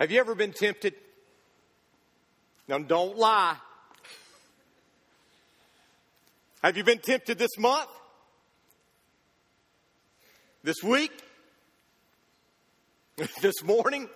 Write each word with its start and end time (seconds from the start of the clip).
Have 0.00 0.10
you 0.10 0.18
ever 0.18 0.34
been 0.34 0.54
tempted? 0.54 0.94
Now, 2.66 2.78
don't 2.78 3.18
lie. 3.18 3.56
Have 6.62 6.78
you 6.78 6.84
been 6.84 7.00
tempted 7.00 7.38
this 7.38 7.58
month? 7.58 7.90
This 10.62 10.82
week? 10.82 11.12
this 13.42 13.62
morning? 13.62 14.08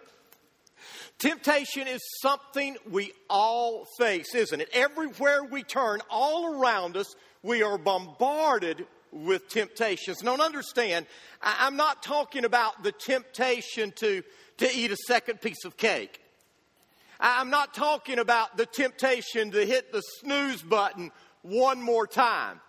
Temptation 1.19 1.87
is 1.87 2.01
something 2.23 2.79
we 2.91 3.13
all 3.29 3.87
face, 3.99 4.35
isn't 4.35 4.63
it? 4.63 4.71
Everywhere 4.73 5.45
we 5.45 5.63
turn, 5.63 6.01
all 6.09 6.55
around 6.55 6.97
us, 6.97 7.15
we 7.43 7.63
are 7.63 7.77
bombarded 7.77 8.87
with 9.13 9.49
temptations. 9.49 10.23
Don't 10.23 10.41
understand, 10.41 11.05
I'm 11.43 11.77
not 11.77 12.03
talking 12.03 12.47
about 12.47 12.83
the 12.83 12.93
temptation 12.93 13.93
to, 13.97 14.23
to 14.59 14.71
eat 14.75 14.91
a 14.91 14.97
second 14.97 15.41
piece 15.41 15.65
of 15.65 15.77
cake. 15.77 16.21
I'm 17.21 17.51
not 17.51 17.75
talking 17.75 18.19
about 18.19 18.57
the 18.57 18.67
temptation 18.67 19.51
to 19.53 19.65
hit 19.65 19.93
the 19.93 20.03
snooze 20.21 20.63
button 20.63 21.11
one 21.43 21.81
more 21.81 22.07
time. 22.07 22.61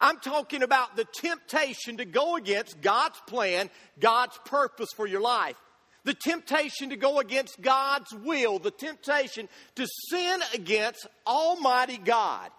I'm 0.00 0.18
talking 0.18 0.62
about 0.62 0.96
the 0.96 1.04
temptation 1.04 1.96
to 1.96 2.04
go 2.04 2.36
against 2.36 2.80
God's 2.80 3.20
plan, 3.26 3.70
God's 3.98 4.38
purpose 4.44 4.90
for 4.94 5.06
your 5.06 5.20
life. 5.20 5.56
The 6.04 6.14
temptation 6.14 6.90
to 6.90 6.96
go 6.96 7.18
against 7.18 7.60
God's 7.60 8.12
will, 8.14 8.58
the 8.58 8.70
temptation 8.70 9.48
to 9.74 9.86
sin 10.08 10.40
against 10.54 11.06
Almighty 11.26 11.98
God. 11.98 12.50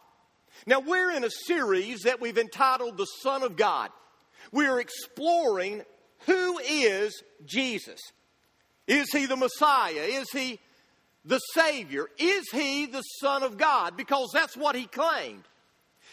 Now, 0.67 0.79
we're 0.79 1.11
in 1.11 1.23
a 1.23 1.29
series 1.47 2.01
that 2.01 2.21
we've 2.21 2.37
entitled 2.37 2.97
The 2.97 3.05
Son 3.05 3.41
of 3.41 3.55
God. 3.55 3.89
We're 4.51 4.79
exploring 4.79 5.83
who 6.27 6.59
is 6.59 7.23
Jesus. 7.45 7.99
Is 8.87 9.11
he 9.11 9.25
the 9.25 9.35
Messiah? 9.35 10.05
Is 10.07 10.29
he 10.31 10.59
the 11.23 11.39
Savior? 11.53 12.07
Is 12.17 12.49
he 12.51 12.85
the 12.85 13.01
Son 13.01 13.43
of 13.43 13.57
God? 13.57 13.95
Because 13.95 14.29
that's 14.33 14.57
what 14.57 14.75
he 14.75 14.85
claimed. 14.85 15.43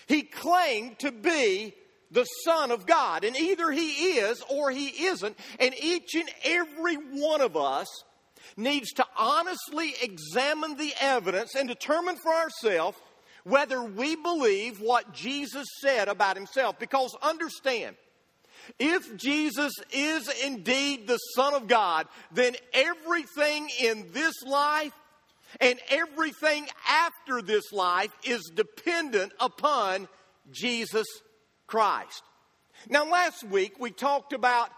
He 0.07 0.23
claimed 0.23 0.99
to 1.01 1.13
be 1.13 1.75
the 2.11 2.25
Son 2.45 2.71
of 2.71 2.87
God. 2.87 3.25
And 3.25 3.37
either 3.37 3.71
he 3.71 4.19
is 4.19 4.43
or 4.49 4.71
he 4.71 5.07
isn't. 5.07 5.37
And 5.61 5.75
each 5.81 6.15
and 6.15 6.29
every 6.45 6.97
one 6.97 7.41
of 7.41 7.57
us 7.57 7.87
needs 8.57 8.93
to 8.93 9.07
honestly 9.17 9.95
examine 10.03 10.77
the 10.77 10.93
evidence 11.01 11.55
and 11.55 11.69
determine 11.69 12.17
for 12.17 12.33
ourselves 12.33 12.99
whether 13.45 13.83
we 13.83 14.17
believe 14.17 14.81
what 14.81 15.13
Jesus 15.13 15.67
said 15.81 16.09
about 16.09 16.37
himself. 16.37 16.79
Because 16.79 17.17
understand, 17.23 17.97
if 18.79 19.17
Jesus 19.17 19.73
is 19.93 20.29
indeed 20.45 21.07
the 21.07 21.19
Son 21.35 21.55
of 21.55 21.69
God, 21.69 22.07
then 22.33 22.55
everything 22.73 23.69
in 23.81 24.07
this 24.13 24.35
life 24.47 24.93
and 25.61 25.79
everything 25.89 26.67
after 26.89 27.41
this 27.41 27.73
life 27.73 28.13
is 28.25 28.51
dependent 28.55 29.33
upon 29.41 30.09
Jesus 30.51 31.07
Christ. 31.67 32.23
Now, 32.89 33.11
last 33.11 33.45
week 33.45 33.75
we 33.79 33.91
talked 33.91 34.33
about 34.33 34.71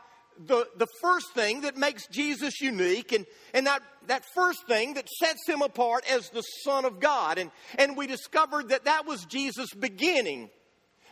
the, 0.47 0.67
the 0.77 0.87
first 1.03 1.35
thing 1.35 1.63
that 1.63 1.77
makes 1.77 2.07
Jesus 2.07 2.61
unique, 2.61 3.13
and, 3.13 3.27
and 3.53 3.67
that, 3.67 3.83
that 4.07 4.25
first 4.35 4.67
thing 4.67 4.95
that 4.95 5.09
sets 5.09 5.47
him 5.47 5.61
apart 5.61 6.05
as 6.11 6.31
the 6.31 6.41
Son 6.65 6.85
of 6.85 6.99
God. 6.99 7.37
And, 7.37 7.51
and 7.79 7.97
we 7.97 8.07
discovered 8.07 8.71
that 8.71 8.87
that 8.87 9.07
was 9.07 9.27
Jesus' 9.27 9.75
beginning, 9.75 10.49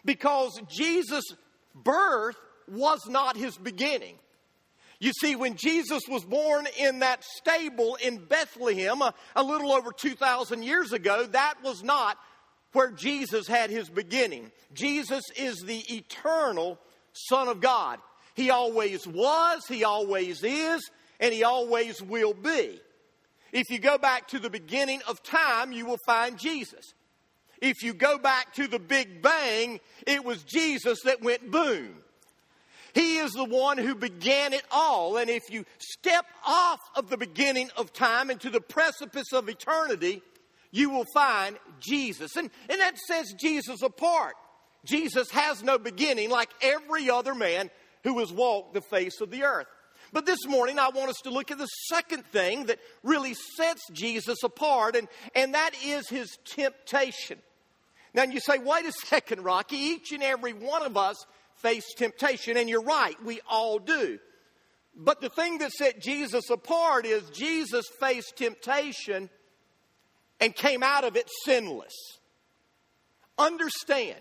because 0.05 0.59
Jesus' 0.71 1.35
birth 1.75 2.37
was 2.71 3.07
not 3.09 3.37
his 3.37 3.57
beginning. 3.57 4.17
You 5.01 5.13
see, 5.21 5.37
when 5.37 5.55
Jesus 5.55 6.03
was 6.09 6.25
born 6.25 6.67
in 6.79 7.01
that 7.01 7.23
stable 7.23 7.97
in 8.03 8.25
Bethlehem 8.25 9.01
a, 9.01 9.15
a 9.37 9.43
little 9.43 9.73
over 9.73 9.93
2,000 9.93 10.63
years 10.65 10.93
ago, 10.93 11.25
that 11.27 11.55
was 11.63 11.85
not 11.85 12.19
where 12.73 12.91
Jesus 12.91 13.47
had 13.47 13.71
his 13.71 13.89
beginning. 13.89 14.51
Jesus 14.75 15.23
is 15.37 15.61
the 15.61 15.79
eternal 15.95 16.79
Son 17.13 17.49
of 17.49 17.61
God. 17.61 18.01
He 18.35 18.51
always 18.51 19.07
was, 19.07 19.63
He 19.67 19.85
always 19.85 20.43
is, 20.45 20.89
and 21.19 21.35
He 21.35 21.43
always 21.43 22.01
will 22.01 22.35
be. 22.35 22.81
If 23.53 23.71
you 23.71 23.79
go 23.79 23.99
back 23.99 24.29
to 24.29 24.39
the 24.39 24.51
beginning 24.51 25.01
of 25.09 25.23
time, 25.23 25.73
you 25.73 25.87
will 25.87 25.99
find 26.07 26.39
Jesus. 26.39 26.95
If 27.61 27.83
you 27.83 27.95
go 27.95 28.19
back 28.19 28.55
to 28.55 28.69
the 28.69 28.79
Big 28.79 29.23
Bang, 29.23 29.81
it 30.07 30.25
was 30.25 30.45
Jesus 30.45 31.01
that 31.05 31.23
went 31.23 31.51
boom. 31.51 31.97
He 32.99 33.19
is 33.19 33.31
the 33.31 33.45
one 33.45 33.79
who 33.79 33.95
began 33.95 34.53
it 34.53 34.65
all. 34.73 35.19
And 35.19 35.31
if 35.31 35.45
you 35.51 35.65
step 35.79 36.27
off 36.45 36.81
of 36.97 37.09
the 37.09 37.17
beginning 37.17 37.71
of 37.77 37.93
time 37.93 38.29
into 38.29 38.51
the 38.51 38.61
precipice 38.61 39.33
of 39.33 39.49
eternity, 39.49 40.21
you 40.73 40.91
will 40.91 41.05
find 41.15 41.57
Jesus. 41.79 42.35
And, 42.35 42.51
and 42.69 42.81
that 42.81 42.99
sets 42.99 43.35
Jesus 43.35 43.83
apart. 43.83 44.35
Jesus 44.85 45.31
has 45.31 45.63
no 45.63 45.79
beginning 45.79 46.29
like 46.29 46.51
every 46.61 47.09
other 47.09 47.37
man 47.37 47.71
who 48.03 48.19
has 48.19 48.33
walked 48.33 48.75
the 48.75 48.81
face 48.81 49.21
of 49.21 49.31
the 49.31 49.45
earth. 49.45 49.69
But 50.13 50.27
this 50.27 50.45
morning, 50.49 50.81
I 50.81 50.89
want 50.89 51.11
us 51.11 51.21
to 51.23 51.31
look 51.31 51.53
at 51.53 51.59
the 51.59 51.69
second 51.87 52.25
thing 52.27 52.67
that 52.67 52.81
really 53.05 53.35
sets 53.35 53.83
Jesus 53.93 54.43
apart, 54.43 54.97
and, 54.97 55.07
and 55.37 55.55
that 55.55 55.71
is 55.85 56.09
his 56.09 56.37
temptation. 56.45 57.39
Now, 58.13 58.25
you 58.25 58.41
say, 58.41 58.59
wait 58.59 58.87
a 58.87 58.93
second, 59.07 59.45
Rocky. 59.45 59.77
Each 59.77 60.11
and 60.11 60.23
every 60.25 60.53
one 60.53 60.83
of 60.83 60.97
us 60.97 61.25
face 61.63 61.93
temptation, 61.95 62.57
and 62.57 62.69
you're 62.69 62.83
right, 62.83 63.17
we 63.25 63.41
all 63.49 63.79
do. 63.79 64.19
But 64.95 65.21
the 65.21 65.29
thing 65.29 65.59
that 65.59 65.73
set 65.73 66.01
Jesus 66.01 66.51
apart 66.51 67.07
is 67.07 67.31
Jesus 67.31 67.87
faced 68.01 68.37
temptation 68.37 69.31
and 70.41 70.55
came 70.55 70.83
out 70.83 71.05
of 71.05 71.17
it 71.17 71.29
sinless. 71.45 71.95
Understand, 73.39 74.19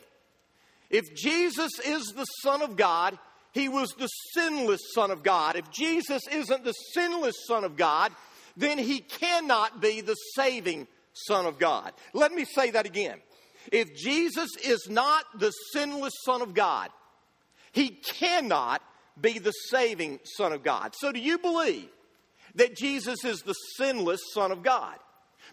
if 0.89 1.15
Jesus 1.15 1.79
is 1.79 2.13
the 2.15 2.25
Son 2.43 2.61
of 2.61 2.75
God, 2.75 3.17
he 3.51 3.69
was 3.69 3.89
the 3.97 4.07
sinless 4.35 4.81
Son 4.93 5.09
of 5.09 5.23
God. 5.23 5.55
If 5.55 5.71
Jesus 5.71 6.21
isn't 6.31 6.63
the 6.63 6.73
sinless 6.93 7.35
Son 7.47 7.63
of 7.63 7.75
God, 7.75 8.11
then 8.55 8.77
he 8.77 8.99
cannot 8.99 9.81
be 9.81 10.01
the 10.01 10.15
saving 10.35 10.87
Son 11.13 11.47
of 11.47 11.57
God. 11.57 11.93
Let 12.13 12.31
me 12.31 12.45
say 12.45 12.71
that 12.71 12.85
again. 12.85 13.19
If 13.71 13.95
Jesus 13.95 14.49
is 14.63 14.87
not 14.89 15.25
the 15.39 15.51
sinless 15.73 16.13
Son 16.23 16.41
of 16.43 16.53
God, 16.53 16.89
he 17.77 17.89
cannot 17.89 18.81
be 19.19 19.39
the 19.39 19.51
saving 19.51 20.19
Son 20.23 20.51
of 20.51 20.63
God. 20.63 20.93
So, 20.99 21.11
do 21.11 21.19
you 21.19 21.37
believe 21.37 21.89
that 22.55 22.75
Jesus 22.75 23.23
is 23.23 23.41
the 23.41 23.53
sinless 23.53 24.19
Son 24.33 24.51
of 24.51 24.63
God? 24.63 24.95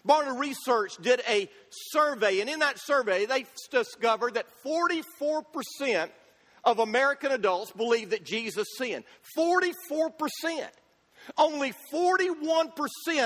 Barna 0.07 0.37
Research 0.37 0.97
did 1.01 1.21
a 1.29 1.49
survey, 1.91 2.41
and 2.41 2.49
in 2.49 2.59
that 2.59 2.79
survey, 2.79 3.25
they 3.25 3.45
discovered 3.71 4.33
that 4.33 4.47
44% 4.65 6.09
of 6.63 6.79
American 6.79 7.31
adults 7.31 7.71
believe 7.71 8.09
that 8.09 8.25
Jesus 8.25 8.67
sinned. 8.77 9.03
44%. 9.37 10.11
Only 11.37 11.73
41% 11.93 12.71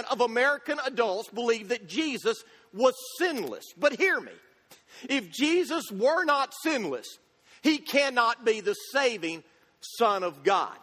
of 0.09 0.21
American 0.21 0.79
adults 0.85 1.29
believe 1.29 1.69
that 1.69 1.87
Jesus 1.87 2.43
was 2.73 2.93
sinless. 3.17 3.66
But 3.77 3.93
hear 3.93 4.19
me 4.19 4.31
if 5.09 5.31
Jesus 5.31 5.89
were 5.91 6.23
not 6.23 6.53
sinless, 6.63 7.07
he 7.62 7.78
cannot 7.78 8.46
be 8.46 8.62
the 8.62 8.74
saving 8.74 9.44
Son 9.81 10.24
of 10.24 10.44
God. 10.44 10.75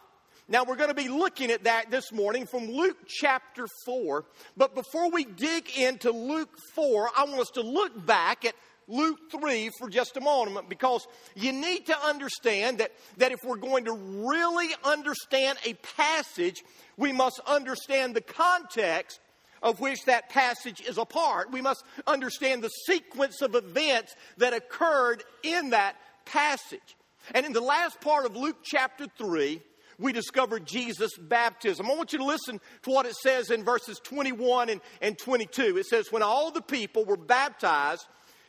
Now, 0.48 0.64
we're 0.64 0.76
going 0.76 0.90
to 0.90 0.94
be 0.94 1.08
looking 1.08 1.50
at 1.50 1.64
that 1.64 1.90
this 1.90 2.12
morning 2.12 2.46
from 2.46 2.70
Luke 2.70 2.98
chapter 3.08 3.66
4. 3.84 4.24
But 4.56 4.76
before 4.76 5.10
we 5.10 5.24
dig 5.24 5.76
into 5.76 6.12
Luke 6.12 6.56
4, 6.74 7.10
I 7.16 7.24
want 7.24 7.40
us 7.40 7.50
to 7.54 7.62
look 7.62 8.06
back 8.06 8.44
at 8.44 8.54
Luke 8.86 9.18
3 9.32 9.70
for 9.78 9.88
just 9.88 10.16
a 10.16 10.20
moment 10.20 10.68
because 10.68 11.06
you 11.34 11.52
need 11.52 11.86
to 11.86 11.98
understand 11.98 12.78
that, 12.78 12.92
that 13.16 13.32
if 13.32 13.40
we're 13.44 13.56
going 13.56 13.86
to 13.86 13.92
really 13.92 14.72
understand 14.84 15.58
a 15.64 15.74
passage, 15.96 16.62
we 16.96 17.12
must 17.12 17.40
understand 17.46 18.14
the 18.14 18.20
context 18.20 19.18
of 19.62 19.80
which 19.80 20.04
that 20.04 20.28
passage 20.28 20.80
is 20.82 20.98
a 20.98 21.04
part. 21.04 21.50
We 21.50 21.60
must 21.60 21.84
understand 22.06 22.62
the 22.62 22.68
sequence 22.68 23.42
of 23.42 23.56
events 23.56 24.14
that 24.36 24.52
occurred 24.52 25.24
in 25.42 25.70
that 25.70 25.96
passage. 26.26 26.96
And 27.34 27.46
in 27.46 27.52
the 27.52 27.60
last 27.60 28.00
part 28.00 28.26
of 28.26 28.36
Luke 28.36 28.58
chapter 28.62 29.06
3, 29.18 29.60
we 29.98 30.12
discover 30.12 30.60
Jesus' 30.60 31.16
baptism. 31.18 31.86
I 31.86 31.94
want 31.94 32.12
you 32.12 32.18
to 32.18 32.24
listen 32.24 32.60
to 32.82 32.90
what 32.90 33.06
it 33.06 33.14
says 33.16 33.50
in 33.50 33.64
verses 33.64 33.98
21 34.04 34.68
and, 34.68 34.80
and 35.00 35.18
22. 35.18 35.78
It 35.78 35.86
says, 35.86 36.12
When 36.12 36.22
all 36.22 36.50
the 36.50 36.60
people 36.60 37.04
were 37.04 37.16
baptized, 37.16 38.06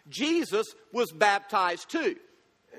Jesus 0.09 0.67
was 0.91 1.11
baptized 1.11 1.89
too. 1.89 2.17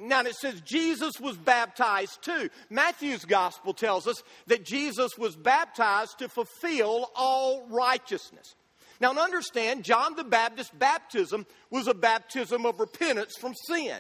Now 0.00 0.21
it 0.21 0.37
says 0.37 0.61
Jesus 0.61 1.15
was 1.21 1.37
baptized 1.37 2.23
too. 2.23 2.51
Matthew's 2.71 3.25
gospel 3.25 3.75
tells 3.75 4.06
us 4.06 4.23
that 4.47 4.65
Jesus 4.65 5.12
was 5.19 5.35
baptized 5.35 6.19
to 6.21 6.29
fulfill 6.29 7.11
all 7.17 7.67
righteousness. 7.69 8.55
Now 9.01 9.12
to 9.12 9.21
understand, 9.21 9.85
John 9.85 10.15
the 10.15 10.25
Baptist's 10.25 10.73
baptism 10.73 11.47
was 11.71 11.89
a 11.89 11.94
baptism 11.94 12.65
of 12.65 12.79
repentance 12.79 13.35
from 13.41 13.55
sin. 13.67 13.97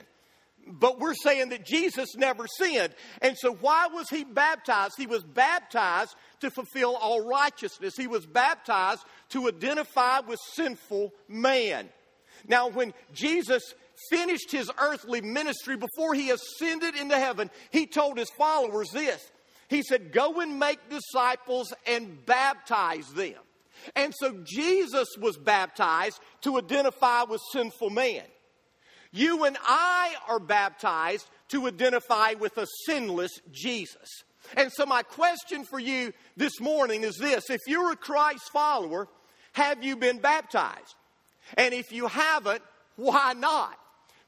But 0.70 0.98
we're 1.00 1.14
saying 1.14 1.50
that 1.50 1.64
Jesus 1.64 2.16
never 2.16 2.46
sinned. 2.46 2.94
And 3.22 3.36
so, 3.36 3.54
why 3.54 3.88
was 3.92 4.08
he 4.08 4.24
baptized? 4.24 4.94
He 4.96 5.06
was 5.06 5.24
baptized 5.24 6.14
to 6.40 6.50
fulfill 6.50 6.96
all 6.96 7.26
righteousness, 7.26 7.94
he 7.96 8.06
was 8.06 8.26
baptized 8.26 9.04
to 9.30 9.48
identify 9.48 10.20
with 10.20 10.38
sinful 10.54 11.12
man. 11.28 11.88
Now, 12.46 12.68
when 12.68 12.94
Jesus 13.12 13.74
finished 14.10 14.52
his 14.52 14.70
earthly 14.78 15.20
ministry, 15.20 15.76
before 15.76 16.14
he 16.14 16.30
ascended 16.30 16.94
into 16.94 17.18
heaven, 17.18 17.50
he 17.70 17.86
told 17.86 18.18
his 18.18 18.30
followers 18.30 18.90
this. 18.90 19.30
He 19.68 19.82
said, 19.82 20.12
Go 20.12 20.40
and 20.40 20.58
make 20.58 20.78
disciples 20.88 21.72
and 21.86 22.24
baptize 22.24 23.08
them. 23.12 23.34
And 23.94 24.14
so 24.18 24.42
Jesus 24.44 25.08
was 25.20 25.36
baptized 25.36 26.20
to 26.42 26.58
identify 26.58 27.24
with 27.24 27.40
sinful 27.52 27.90
man. 27.90 28.24
You 29.12 29.44
and 29.44 29.56
I 29.62 30.14
are 30.28 30.38
baptized 30.38 31.26
to 31.48 31.66
identify 31.66 32.34
with 32.34 32.58
a 32.58 32.66
sinless 32.86 33.40
Jesus. 33.50 34.24
And 34.56 34.72
so, 34.72 34.86
my 34.86 35.02
question 35.02 35.64
for 35.64 35.78
you 35.78 36.12
this 36.36 36.60
morning 36.60 37.02
is 37.02 37.16
this 37.16 37.50
If 37.50 37.60
you're 37.66 37.92
a 37.92 37.96
Christ 37.96 38.50
follower, 38.52 39.08
have 39.52 39.82
you 39.82 39.96
been 39.96 40.18
baptized? 40.18 40.94
And 41.56 41.72
if 41.72 41.92
you 41.92 42.06
haven't, 42.06 42.62
why 42.96 43.32
not? 43.32 43.78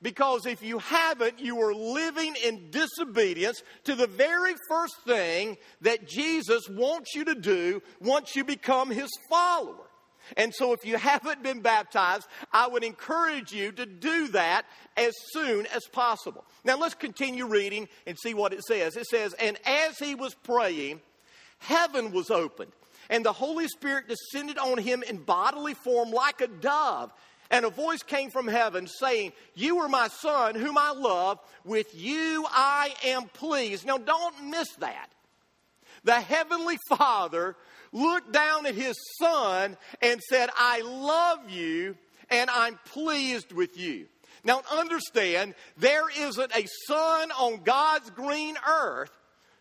Because 0.03 0.47
if 0.47 0.63
you 0.63 0.79
haven't, 0.79 1.39
you 1.39 1.61
are 1.61 1.75
living 1.75 2.35
in 2.43 2.71
disobedience 2.71 3.63
to 3.85 3.95
the 3.95 4.07
very 4.07 4.55
first 4.69 4.95
thing 5.07 5.59
that 5.83 6.09
Jesus 6.09 6.67
wants 6.71 7.15
you 7.15 7.27
to 7.27 7.35
do 7.35 7.83
once 8.01 8.35
you 8.35 8.43
become 8.43 8.91
his 8.91 9.11
follower. 9.29 9.90
And 10.37 10.55
so, 10.55 10.73
if 10.73 10.85
you 10.85 10.97
haven't 10.97 11.43
been 11.43 11.61
baptized, 11.61 12.27
I 12.53 12.69
would 12.69 12.85
encourage 12.85 13.53
you 13.53 13.73
to 13.73 13.87
do 13.87 14.29
that 14.29 14.65
as 14.97 15.15
soon 15.33 15.67
as 15.67 15.87
possible. 15.87 16.45
Now, 16.65 16.77
let's 16.77 16.95
continue 16.95 17.47
reading 17.47 17.89
and 18.07 18.19
see 18.19 18.35
what 18.35 18.53
it 18.53 18.63
says. 18.65 18.97
It 18.97 19.07
says, 19.07 19.35
And 19.35 19.59
as 19.67 19.99
he 19.99 20.15
was 20.15 20.35
praying, 20.35 21.01
heaven 21.59 22.13
was 22.13 22.31
opened, 22.31 22.73
and 23.09 23.25
the 23.25 23.33
Holy 23.33 23.69
Spirit 23.69 24.09
descended 24.09 24.59
on 24.59 24.79
him 24.79 25.03
in 25.03 25.19
bodily 25.19 25.75
form 25.75 26.11
like 26.11 26.41
a 26.41 26.49
dove. 26.49 27.13
And 27.53 27.65
a 27.65 27.71
voice 27.71 28.05
came 28.05 28.31
from 28.31 28.47
heaven 28.47 28.87
saying, 28.87 29.33
You 29.57 29.81
are 29.81 29.89
my 29.89 30.07
son, 30.07 30.55
whom 30.55 30.79
I 30.79 30.93
love. 30.93 31.41
With 31.65 31.93
you 31.95 32.47
I 32.49 32.95
am 33.05 33.25
pleased. 33.25 33.85
Now, 33.85 33.99
don't 33.99 34.51
miss 34.51 34.69
that. 34.77 35.11
The 36.05 36.21
Heavenly 36.21 36.79
Father 36.89 37.57
looked 37.93 38.33
down 38.33 38.67
at 38.67 38.75
his 38.75 38.97
son 39.19 39.77
and 40.01 40.21
said, 40.21 40.49
I 40.57 40.83
love 40.83 41.51
you 41.51 41.97
and 42.31 42.49
I'm 42.51 42.79
pleased 42.87 43.53
with 43.53 43.79
you. 43.79 44.07
Now, 44.43 44.63
understand, 44.73 45.55
there 45.77 46.09
isn't 46.19 46.57
a 46.57 46.67
son 46.87 47.31
on 47.33 47.63
God's 47.63 48.11
green 48.11 48.57
earth 48.67 49.11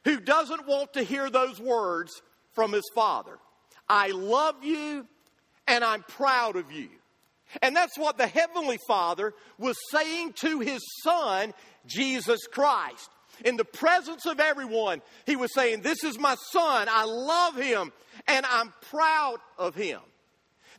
who 0.06 0.20
doesn't 0.20 0.68
want 0.68 0.94
to 0.94 1.04
hear 1.04 1.30
those 1.30 1.60
words 1.60 2.22
from 2.54 2.72
his 2.72 2.90
father. 2.96 3.38
I 3.90 4.12
love 4.12 4.64
you 4.64 5.06
and 5.68 5.84
I'm 5.84 6.04
proud 6.04 6.56
of 6.56 6.72
you. 6.72 6.90
And 7.62 7.76
that's 7.76 7.98
what 7.98 8.18
the 8.18 8.28
Heavenly 8.28 8.78
Father 8.88 9.34
was 9.58 9.78
saying 9.92 10.34
to 10.42 10.60
His 10.60 10.82
Son, 11.04 11.54
Jesus 11.86 12.42
Christ. 12.52 13.10
In 13.46 13.58
the 13.58 13.66
presence 13.66 14.26
of 14.26 14.40
everyone, 14.40 15.02
He 15.26 15.36
was 15.36 15.54
saying, 15.54 15.82
This 15.82 16.04
is 16.04 16.20
my 16.20 16.36
Son. 16.52 16.88
I 16.90 17.06
love 17.06 17.56
Him 17.56 17.92
and 18.28 18.46
I'm 18.46 18.74
proud 18.90 19.38
of 19.58 19.76
Him. 19.76 20.00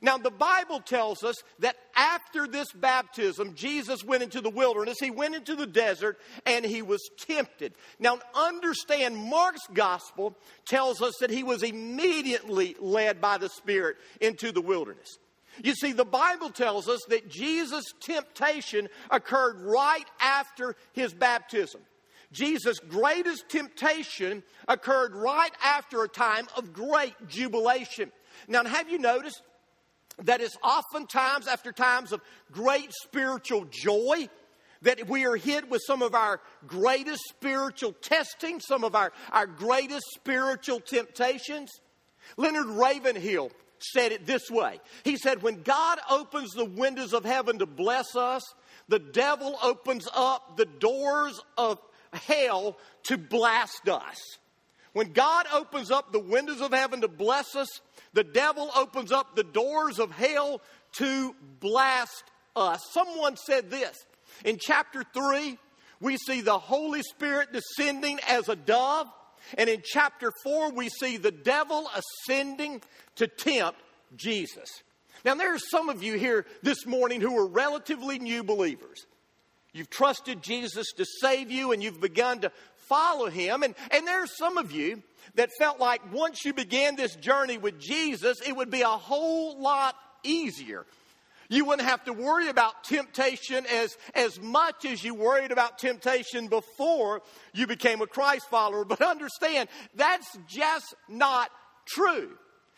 Now, 0.02 0.16
the 0.16 0.30
Bible 0.30 0.80
tells 0.80 1.22
us 1.22 1.36
that 1.58 1.76
after 1.94 2.46
this 2.46 2.72
baptism, 2.72 3.54
Jesus 3.54 4.02
went 4.02 4.22
into 4.22 4.40
the 4.40 4.48
wilderness, 4.48 4.98
he 4.98 5.10
went 5.10 5.34
into 5.34 5.54
the 5.54 5.66
desert, 5.66 6.18
and 6.46 6.64
he 6.64 6.80
was 6.80 7.10
tempted. 7.18 7.74
Now, 7.98 8.18
understand, 8.34 9.16
Mark's 9.16 9.66
gospel 9.74 10.36
tells 10.66 11.02
us 11.02 11.14
that 11.20 11.30
he 11.30 11.42
was 11.42 11.62
immediately 11.62 12.76
led 12.80 13.20
by 13.20 13.36
the 13.36 13.50
Spirit 13.50 13.98
into 14.20 14.52
the 14.52 14.62
wilderness. 14.62 15.18
You 15.62 15.74
see, 15.74 15.92
the 15.92 16.04
Bible 16.06 16.48
tells 16.48 16.88
us 16.88 17.00
that 17.08 17.28
Jesus' 17.28 17.92
temptation 18.00 18.88
occurred 19.10 19.60
right 19.60 20.06
after 20.20 20.76
his 20.92 21.12
baptism. 21.12 21.82
Jesus' 22.32 22.78
greatest 22.78 23.48
temptation 23.48 24.42
occurred 24.68 25.14
right 25.14 25.52
after 25.62 26.04
a 26.04 26.08
time 26.08 26.46
of 26.56 26.72
great 26.72 27.14
jubilation. 27.28 28.12
Now, 28.46 28.64
have 28.64 28.88
you 28.88 28.98
noticed 28.98 29.42
that 30.24 30.40
it's 30.40 30.56
oftentimes 30.62 31.48
after 31.48 31.72
times 31.72 32.12
of 32.12 32.20
great 32.52 32.92
spiritual 32.92 33.66
joy 33.70 34.28
that 34.82 35.08
we 35.08 35.26
are 35.26 35.36
hit 35.36 35.68
with 35.68 35.82
some 35.86 36.02
of 36.02 36.14
our 36.14 36.40
greatest 36.66 37.22
spiritual 37.28 37.92
testing, 37.92 38.60
some 38.60 38.84
of 38.84 38.94
our, 38.94 39.12
our 39.32 39.46
greatest 39.46 40.06
spiritual 40.14 40.80
temptations? 40.80 41.70
Leonard 42.36 42.66
Ravenhill 42.66 43.50
said 43.92 44.12
it 44.12 44.26
this 44.26 44.50
way 44.50 44.80
He 45.04 45.16
said, 45.16 45.42
When 45.42 45.62
God 45.62 45.98
opens 46.08 46.52
the 46.52 46.64
windows 46.64 47.12
of 47.12 47.24
heaven 47.24 47.58
to 47.58 47.66
bless 47.66 48.14
us, 48.14 48.42
the 48.88 48.98
devil 48.98 49.58
opens 49.62 50.06
up 50.14 50.56
the 50.56 50.66
doors 50.66 51.40
of 51.56 51.78
hell 52.12 52.76
to 53.04 53.16
blast 53.16 53.88
us. 53.88 54.16
When 54.92 55.12
God 55.12 55.46
opens 55.52 55.90
up 55.90 56.12
the 56.12 56.20
windows 56.20 56.60
of 56.60 56.72
heaven 56.72 57.02
to 57.02 57.08
bless 57.08 57.54
us, 57.54 57.68
the 58.12 58.24
devil 58.24 58.70
opens 58.76 59.12
up 59.12 59.36
the 59.36 59.44
doors 59.44 59.98
of 59.98 60.10
hell 60.10 60.60
to 60.94 61.34
blast 61.60 62.24
us. 62.56 62.80
Someone 62.92 63.36
said 63.36 63.70
this 63.70 63.96
in 64.44 64.58
chapter 64.60 65.04
3, 65.14 65.58
we 66.00 66.16
see 66.16 66.40
the 66.40 66.58
Holy 66.58 67.02
Spirit 67.02 67.52
descending 67.52 68.18
as 68.28 68.48
a 68.48 68.56
dove. 68.56 69.06
And 69.56 69.68
in 69.68 69.82
chapter 69.84 70.32
4, 70.44 70.72
we 70.72 70.88
see 70.88 71.16
the 71.16 71.30
devil 71.30 71.88
ascending 71.94 72.82
to 73.16 73.26
tempt 73.26 73.80
Jesus. 74.16 74.68
Now, 75.24 75.34
there 75.34 75.54
are 75.54 75.58
some 75.58 75.88
of 75.88 76.02
you 76.02 76.14
here 76.14 76.46
this 76.62 76.86
morning 76.86 77.20
who 77.20 77.36
are 77.38 77.46
relatively 77.46 78.18
new 78.18 78.42
believers. 78.42 79.06
You've 79.72 79.90
trusted 79.90 80.42
Jesus 80.42 80.92
to 80.96 81.04
save 81.04 81.50
you 81.50 81.72
and 81.72 81.82
you've 81.82 82.00
begun 82.00 82.40
to 82.40 82.52
follow 82.88 83.28
him. 83.28 83.62
And, 83.62 83.74
and 83.90 84.06
there 84.06 84.22
are 84.22 84.26
some 84.26 84.58
of 84.58 84.72
you 84.72 85.02
that 85.36 85.50
felt 85.58 85.78
like 85.78 86.12
once 86.12 86.44
you 86.44 86.52
began 86.52 86.96
this 86.96 87.14
journey 87.16 87.56
with 87.56 87.78
Jesus, 87.78 88.40
it 88.46 88.56
would 88.56 88.70
be 88.70 88.82
a 88.82 88.88
whole 88.88 89.60
lot 89.60 89.94
easier. 90.24 90.86
You 91.48 91.64
wouldn't 91.64 91.88
have 91.88 92.04
to 92.04 92.12
worry 92.12 92.48
about 92.48 92.84
temptation 92.84 93.66
as, 93.66 93.96
as 94.14 94.40
much 94.40 94.84
as 94.84 95.02
you 95.02 95.14
worried 95.14 95.50
about 95.50 95.78
temptation 95.78 96.46
before 96.46 97.22
you 97.52 97.66
became 97.66 98.00
a 98.00 98.06
Christ 98.06 98.48
follower. 98.48 98.84
But 98.84 99.02
understand, 99.02 99.68
that's 99.96 100.28
just 100.46 100.94
not 101.08 101.50
true. 101.86 102.30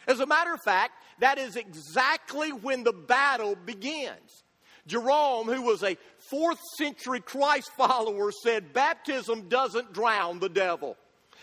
As 0.07 0.21
a 0.21 0.27
matter 0.27 0.55
of 0.55 0.61
fact, 0.63 0.93
that 1.21 1.39
is 1.39 1.57
exactly 1.57 2.51
when 2.51 2.83
the 2.83 2.93
battle 2.93 3.57
begins. 3.57 4.42
Jerome, 4.87 5.47
who 5.47 5.63
was 5.63 5.83
a 5.83 5.97
fourth 6.19 6.61
century 6.77 7.21
Christ 7.21 7.71
follower, 7.77 8.33
said 8.33 8.73
baptism 8.73 9.49
doesn't 9.49 9.93
drown 9.93 10.39
the 10.39 10.49
devil. 10.49 10.97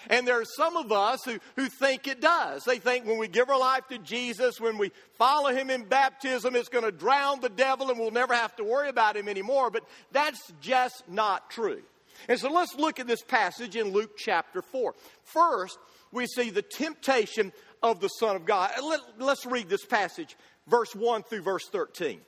And 0.09 0.27
there 0.27 0.39
are 0.39 0.45
some 0.45 0.77
of 0.77 0.91
us 0.91 1.23
who, 1.25 1.39
who 1.55 1.67
think 1.67 2.07
it 2.07 2.21
does. 2.21 2.63
They 2.63 2.79
think 2.79 3.05
when 3.05 3.17
we 3.17 3.27
give 3.27 3.49
our 3.49 3.59
life 3.59 3.87
to 3.89 3.97
Jesus, 3.97 4.59
when 4.59 4.77
we 4.77 4.91
follow 5.17 5.49
him 5.49 5.69
in 5.69 5.83
baptism, 5.83 6.55
it's 6.55 6.69
going 6.69 6.85
to 6.85 6.91
drown 6.91 7.41
the 7.41 7.49
devil 7.49 7.89
and 7.89 7.99
we'll 7.99 8.11
never 8.11 8.33
have 8.33 8.55
to 8.57 8.63
worry 8.63 8.89
about 8.89 9.17
him 9.17 9.27
anymore. 9.27 9.69
But 9.69 9.83
that's 10.11 10.53
just 10.61 11.03
not 11.09 11.49
true. 11.49 11.81
And 12.27 12.39
so 12.39 12.51
let's 12.51 12.75
look 12.75 12.99
at 12.99 13.07
this 13.07 13.21
passage 13.21 13.75
in 13.75 13.91
Luke 13.91 14.17
chapter 14.17 14.61
4. 14.61 14.93
First, 15.23 15.77
we 16.11 16.27
see 16.27 16.49
the 16.49 16.61
temptation 16.61 17.51
of 17.81 17.99
the 17.99 18.07
Son 18.07 18.35
of 18.35 18.45
God. 18.45 18.71
Let, 18.81 18.99
let's 19.19 19.45
read 19.45 19.69
this 19.69 19.85
passage, 19.85 20.35
verse 20.67 20.95
1 20.95 21.23
through 21.23 21.41
verse 21.41 21.67
13. 21.69 22.19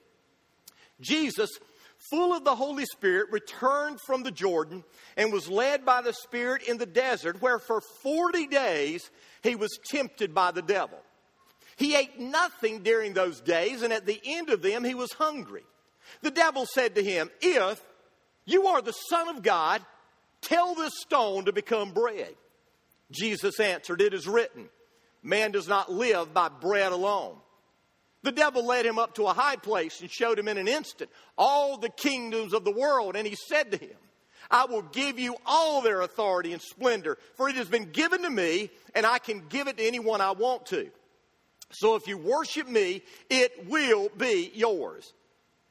Jesus, 1.01 1.49
full 1.97 2.33
of 2.33 2.43
the 2.43 2.55
Holy 2.55 2.85
Spirit, 2.85 3.31
returned 3.31 3.99
from 4.05 4.23
the 4.23 4.31
Jordan 4.31 4.83
and 5.17 5.33
was 5.33 5.49
led 5.49 5.85
by 5.85 6.01
the 6.01 6.13
Spirit 6.13 6.63
in 6.63 6.77
the 6.77 6.85
desert, 6.85 7.41
where 7.41 7.59
for 7.59 7.81
40 7.81 8.47
days 8.47 9.09
he 9.43 9.55
was 9.55 9.77
tempted 9.89 10.33
by 10.33 10.51
the 10.51 10.61
devil. 10.61 10.99
He 11.75 11.95
ate 11.95 12.19
nothing 12.19 12.83
during 12.83 13.13
those 13.13 13.41
days, 13.41 13.81
and 13.81 13.91
at 13.91 14.05
the 14.05 14.21
end 14.23 14.49
of 14.49 14.61
them 14.61 14.83
he 14.83 14.93
was 14.93 15.11
hungry. 15.13 15.63
The 16.21 16.31
devil 16.31 16.65
said 16.65 16.95
to 16.95 17.03
him, 17.03 17.29
If 17.41 17.81
you 18.45 18.67
are 18.67 18.81
the 18.81 18.91
Son 18.91 19.29
of 19.29 19.41
God, 19.41 19.81
tell 20.41 20.75
this 20.75 20.93
stone 20.99 21.45
to 21.45 21.53
become 21.53 21.91
bread. 21.91 22.35
Jesus 23.11 23.59
answered, 23.59 24.01
It 24.01 24.13
is 24.13 24.27
written, 24.27 24.69
Man 25.23 25.51
does 25.51 25.67
not 25.67 25.91
live 25.91 26.33
by 26.33 26.49
bread 26.49 26.91
alone. 26.91 27.37
The 28.23 28.31
devil 28.31 28.65
led 28.65 28.85
him 28.85 28.99
up 28.99 29.15
to 29.15 29.25
a 29.25 29.33
high 29.33 29.55
place 29.55 30.01
and 30.01 30.09
showed 30.09 30.37
him 30.37 30.47
in 30.47 30.57
an 30.57 30.67
instant 30.67 31.09
all 31.37 31.77
the 31.77 31.89
kingdoms 31.89 32.53
of 32.53 32.63
the 32.63 32.71
world. 32.71 33.15
And 33.15 33.25
he 33.25 33.35
said 33.35 33.71
to 33.71 33.77
him, 33.77 33.97
I 34.49 34.65
will 34.65 34.83
give 34.83 35.17
you 35.17 35.37
all 35.45 35.81
their 35.81 36.01
authority 36.01 36.53
and 36.53 36.61
splendor, 36.61 37.17
for 37.35 37.49
it 37.49 37.55
has 37.55 37.69
been 37.69 37.91
given 37.91 38.23
to 38.23 38.29
me, 38.29 38.69
and 38.93 39.05
I 39.05 39.17
can 39.17 39.43
give 39.47 39.67
it 39.67 39.77
to 39.77 39.83
anyone 39.83 40.21
I 40.21 40.31
want 40.31 40.65
to. 40.67 40.89
So 41.71 41.95
if 41.95 42.05
you 42.05 42.17
worship 42.17 42.67
me, 42.67 43.01
it 43.29 43.67
will 43.67 44.09
be 44.17 44.51
yours. 44.53 45.13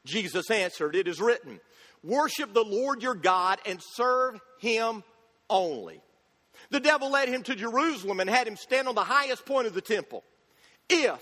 Jesus 0.03 0.49
answered, 0.49 0.95
It 0.95 1.07
is 1.07 1.21
written, 1.21 1.59
Worship 2.03 2.53
the 2.53 2.63
Lord 2.63 3.03
your 3.03 3.13
God 3.13 3.59
and 3.67 3.79
serve 3.93 4.39
him 4.59 5.03
only. 5.49 6.01
The 6.71 6.79
devil 6.79 7.11
led 7.11 7.29
him 7.29 7.43
to 7.43 7.55
Jerusalem 7.55 8.19
and 8.19 8.29
had 8.29 8.47
him 8.47 8.55
stand 8.55 8.87
on 8.87 8.95
the 8.95 9.03
highest 9.03 9.45
point 9.45 9.67
of 9.67 9.73
the 9.73 9.81
temple. 9.81 10.23
If 10.89 11.21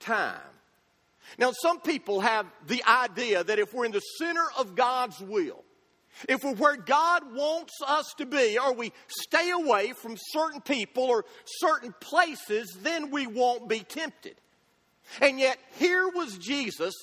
time. 0.00 0.40
Now, 1.38 1.52
some 1.52 1.80
people 1.80 2.20
have 2.20 2.46
the 2.66 2.82
idea 2.84 3.44
that 3.44 3.58
if 3.58 3.72
we're 3.72 3.84
in 3.84 3.92
the 3.92 4.00
center 4.00 4.44
of 4.58 4.74
God's 4.74 5.20
will, 5.20 5.64
if 6.28 6.42
we're 6.42 6.54
where 6.54 6.76
God 6.76 7.34
wants 7.34 7.74
us 7.86 8.12
to 8.18 8.26
be, 8.26 8.58
or 8.58 8.74
we 8.74 8.92
stay 9.06 9.50
away 9.50 9.92
from 9.92 10.16
certain 10.18 10.60
people 10.60 11.04
or 11.04 11.24
certain 11.44 11.94
places, 12.00 12.76
then 12.82 13.10
we 13.10 13.26
won't 13.26 13.68
be 13.68 13.80
tempted. 13.80 14.34
And 15.20 15.38
yet, 15.38 15.58
here 15.78 16.08
was 16.08 16.36
Jesus, 16.38 16.94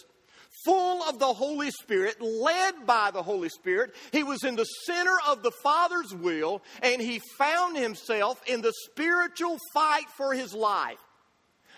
full 0.66 1.04
of 1.04 1.20
the 1.20 1.34
Holy 1.34 1.72
Spirit, 1.72 2.22
led 2.22 2.86
by 2.86 3.12
the 3.12 3.24
Holy 3.24 3.50
Spirit. 3.50 3.96
He 4.12 4.24
was 4.24 4.44
in 4.44 4.56
the 4.56 4.66
center 4.86 5.16
of 5.28 5.42
the 5.42 5.52
Father's 5.64 6.14
will, 6.14 6.62
and 6.82 7.02
he 7.02 7.22
found 7.38 7.78
himself 7.78 8.42
in 8.46 8.62
the 8.62 8.74
spiritual 8.86 9.58
fight 9.74 10.10
for 10.16 10.34
his 10.34 10.54
life. 10.54 11.00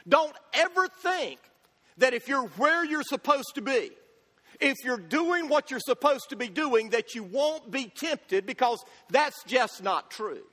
Don't 0.09 0.35
ever 0.53 0.87
think 0.87 1.39
that 1.99 2.13
if 2.13 2.27
you're 2.27 2.47
where 2.57 2.83
you're 2.83 3.03
supposed 3.03 3.55
to 3.55 3.61
be, 3.61 3.91
if 4.59 4.77
you're 4.83 4.97
doing 4.97 5.47
what 5.47 5.71
you're 5.71 5.79
supposed 5.79 6.29
to 6.29 6.35
be 6.35 6.49
doing, 6.49 6.89
that 6.89 7.15
you 7.15 7.23
won't 7.23 7.71
be 7.71 7.85
tempted 7.85 8.45
because 8.45 8.83
that's 9.09 9.43
just 9.43 9.83
not 9.83 10.11
true. 10.11 10.43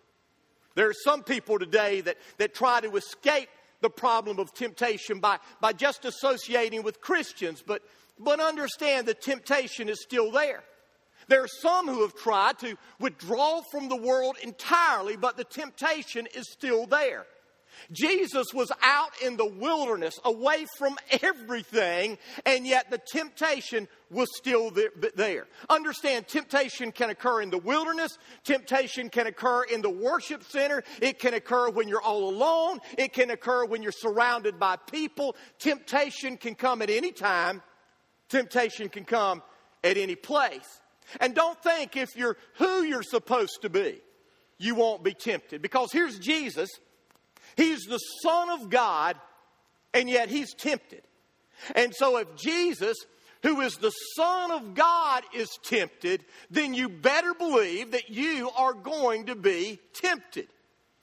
There 0.75 0.88
are 0.88 0.94
some 1.04 1.22
people 1.22 1.58
today 1.58 2.02
that, 2.02 2.18
that 2.38 2.54
try 2.54 2.80
to 2.80 2.96
escape 2.96 3.48
the 3.80 3.90
problem 3.90 4.38
of 4.38 4.52
temptation 4.54 5.18
by, 5.20 5.38
by 5.60 5.72
just 5.72 6.04
associating 6.04 6.82
with 6.82 7.00
Christians, 7.00 7.62
but, 7.66 7.82
but 8.18 8.40
understand 8.40 9.06
the 9.06 9.14
temptation 9.14 9.88
is 9.88 10.02
still 10.02 10.30
there. 10.30 10.62
There 11.28 11.42
are 11.42 11.48
some 11.48 11.88
who 11.88 12.02
have 12.02 12.14
tried 12.14 12.58
to 12.60 12.76
withdraw 13.00 13.62
from 13.72 13.88
the 13.88 13.96
world 13.96 14.36
entirely, 14.42 15.16
but 15.16 15.36
the 15.36 15.44
temptation 15.44 16.28
is 16.34 16.50
still 16.52 16.86
there. 16.86 17.26
Jesus 17.92 18.47
was 18.52 18.71
out 18.83 19.11
in 19.25 19.37
the 19.37 19.47
wilderness, 19.47 20.18
away 20.25 20.66
from 20.76 20.97
everything, 21.23 22.18
and 22.45 22.66
yet 22.66 22.90
the 22.90 23.00
temptation 23.12 23.88
was 24.11 24.28
still 24.37 24.71
there. 25.14 25.47
Understand, 25.68 26.28
temptation 26.28 26.92
can 26.92 27.11
occur 27.11 27.42
in 27.42 27.50
the 27.50 27.59
wilderness, 27.59 28.18
temptation 28.45 29.09
can 29.09 29.26
occur 29.26 29.64
in 29.64 29.83
the 29.83 29.90
worship 29.90 30.45
center, 30.45 30.83
it 31.00 31.18
can 31.18 31.35
occur 31.35 31.71
when 31.71 31.88
you're 31.88 32.02
all 32.02 32.28
alone, 32.28 32.78
it 32.97 33.12
can 33.12 33.30
occur 33.30 33.64
when 33.64 33.83
you're 33.83 33.92
surrounded 33.92 34.59
by 34.59 34.76
people. 34.76 35.37
Temptation 35.59 36.37
can 36.37 36.54
come 36.54 36.83
at 36.83 36.90
any 36.90 37.12
time, 37.12 37.62
temptation 38.28 38.88
can 38.88 39.04
come 39.04 39.42
at 39.83 39.97
any 39.97 40.14
place. 40.14 40.80
And 41.21 41.35
don't 41.35 41.61
think 41.62 41.97
if 41.97 42.16
you're 42.16 42.37
who 42.54 42.83
you're 42.83 43.02
supposed 43.02 43.62
to 43.62 43.71
be, 43.71 44.00
you 44.59 44.75
won't 44.75 45.04
be 45.04 45.14
tempted. 45.14 45.62
Because 45.62 45.92
here's 45.92 46.18
Jesus 46.18 46.71
He's 47.56 47.84
the 47.84 47.98
Son 47.98 48.50
of 48.50 48.70
God, 48.70 49.16
and 49.94 50.08
yet 50.08 50.28
he's 50.28 50.54
tempted. 50.54 51.02
And 51.75 51.94
so 51.94 52.18
if 52.18 52.36
Jesus, 52.36 52.96
who 53.42 53.60
is 53.62 53.76
the 53.76 53.92
Son 54.14 54.50
of 54.50 54.75
God, 54.75 55.22
is 55.34 55.48
tempted, 55.64 56.25
then 56.50 56.75
you 56.75 56.88
better 56.88 57.32
believe 57.34 57.92
that 57.92 58.10
you 58.10 58.50
are 58.56 58.75
going 58.75 59.26
to 59.26 59.34
be 59.34 59.78
tempted. 59.94 60.48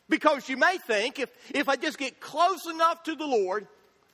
Because 0.10 0.48
you 0.48 0.57
may 0.57 0.77
think 0.86 1.17
if, 1.17 1.29
if 1.55 1.67
I 1.67 1.75
just 1.75 1.98
get 1.98 2.19
close 2.19 2.67
enough 2.67 3.03
to 3.03 3.15
the 3.15 3.25
Lord, 3.25 3.67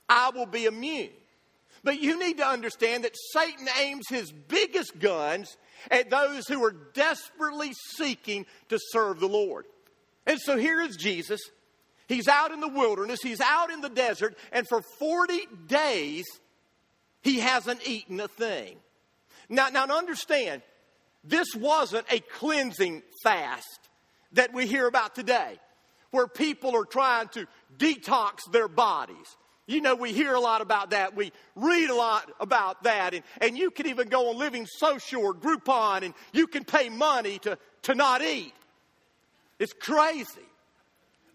I 0.08 0.30
will 0.30 0.46
be 0.46 0.64
immune. 0.64 1.10
But 1.82 2.00
you 2.00 2.18
need 2.18 2.38
to 2.38 2.46
understand 2.46 3.04
that 3.04 3.16
Satan 3.32 3.66
aims 3.80 4.06
his 4.08 4.32
biggest 4.32 4.98
guns 4.98 5.56
at 5.90 6.10
those 6.10 6.46
who 6.46 6.62
are 6.64 6.74
desperately 6.94 7.72
seeking 7.96 8.46
to 8.68 8.78
serve 8.90 9.18
the 9.20 9.28
Lord. 9.28 9.64
And 10.26 10.38
so 10.38 10.56
here 10.56 10.80
is 10.80 10.96
Jesus 10.96 11.40
He's 12.10 12.26
out 12.26 12.50
in 12.50 12.58
the 12.58 12.66
wilderness, 12.66 13.20
he's 13.22 13.40
out 13.40 13.70
in 13.70 13.82
the 13.82 13.88
desert, 13.88 14.36
and 14.50 14.66
for 14.66 14.82
40 14.82 15.46
days, 15.68 16.26
he 17.22 17.38
hasn't 17.38 17.86
eaten 17.86 18.18
a 18.18 18.26
thing. 18.26 18.78
Now, 19.48 19.68
now 19.68 19.84
understand, 19.84 20.62
this 21.22 21.54
wasn't 21.54 22.12
a 22.12 22.18
cleansing 22.18 23.04
fast 23.22 23.78
that 24.32 24.52
we 24.52 24.66
hear 24.66 24.88
about 24.88 25.14
today, 25.14 25.60
where 26.10 26.26
people 26.26 26.76
are 26.76 26.84
trying 26.84 27.28
to 27.28 27.46
detox 27.78 28.38
their 28.50 28.66
bodies. 28.66 29.36
You 29.68 29.80
know, 29.80 29.94
we 29.94 30.12
hear 30.12 30.34
a 30.34 30.40
lot 30.40 30.62
about 30.62 30.90
that. 30.90 31.14
We 31.14 31.30
read 31.54 31.90
a 31.90 31.94
lot 31.94 32.28
about 32.40 32.82
that. 32.82 33.14
And, 33.14 33.22
and 33.40 33.56
you 33.56 33.70
can 33.70 33.86
even 33.86 34.08
go 34.08 34.30
on 34.30 34.36
Living 34.36 34.66
Social 34.66 35.22
or 35.22 35.32
Groupon 35.32 36.02
and 36.02 36.14
you 36.32 36.48
can 36.48 36.64
pay 36.64 36.88
money 36.88 37.38
to, 37.40 37.56
to 37.82 37.94
not 37.94 38.20
eat. 38.20 38.52
It's 39.60 39.72
crazy. 39.72 40.49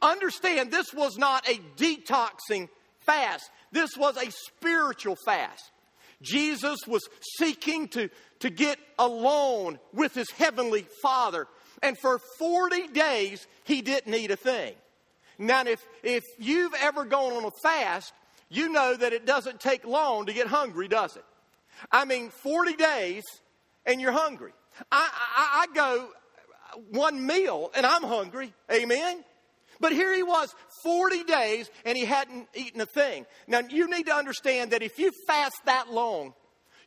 Understand, 0.05 0.71
this 0.71 0.93
was 0.93 1.17
not 1.17 1.49
a 1.49 1.59
detoxing 1.77 2.69
fast, 2.99 3.49
this 3.71 3.97
was 3.97 4.17
a 4.17 4.29
spiritual 4.31 5.17
fast. 5.25 5.71
Jesus 6.21 6.79
was 6.87 7.07
seeking 7.37 7.87
to, 7.89 8.09
to 8.39 8.49
get 8.49 8.77
alone 8.97 9.79
with 9.93 10.13
his 10.13 10.29
heavenly 10.31 10.85
Father. 11.01 11.47
And 11.83 11.97
for 11.97 12.19
40 12.39 12.87
days, 12.89 13.45
he 13.63 13.81
didn't 13.81 14.13
eat 14.13 14.31
a 14.31 14.35
thing. 14.35 14.75
Now, 15.37 15.63
if, 15.65 15.85
if 16.03 16.23
you've 16.39 16.73
ever 16.75 17.03
gone 17.03 17.33
on 17.33 17.43
a 17.43 17.51
fast, 17.61 18.13
you 18.49 18.69
know 18.69 18.95
that 18.95 19.11
it 19.11 19.25
doesn't 19.25 19.59
take 19.59 19.85
long 19.85 20.27
to 20.27 20.33
get 20.33 20.47
hungry, 20.47 20.87
does 20.87 21.17
it? 21.17 21.25
I 21.91 22.05
mean, 22.05 22.29
40 22.29 22.75
days 22.75 23.23
and 23.85 23.99
you're 23.99 24.11
hungry. 24.11 24.53
I, 24.91 25.09
I, 25.37 25.63
I 25.63 25.75
go 25.75 26.09
one 26.91 27.25
meal 27.25 27.71
and 27.75 27.85
I'm 27.85 28.03
hungry. 28.03 28.53
Amen? 28.71 29.23
But 29.79 29.91
here 29.91 30.13
he 30.13 30.23
was, 30.23 30.53
40 30.83 31.23
days, 31.23 31.69
and 31.85 31.97
he 31.97 32.05
hadn't 32.05 32.47
eaten 32.53 32.81
a 32.81 32.85
thing. 32.85 33.25
Now, 33.47 33.61
you 33.69 33.89
need 33.89 34.07
to 34.07 34.15
understand 34.15 34.71
that 34.71 34.83
if 34.83 34.97
you 34.99 35.11
fast 35.27 35.57
that 35.65 35.91
long, 35.91 36.33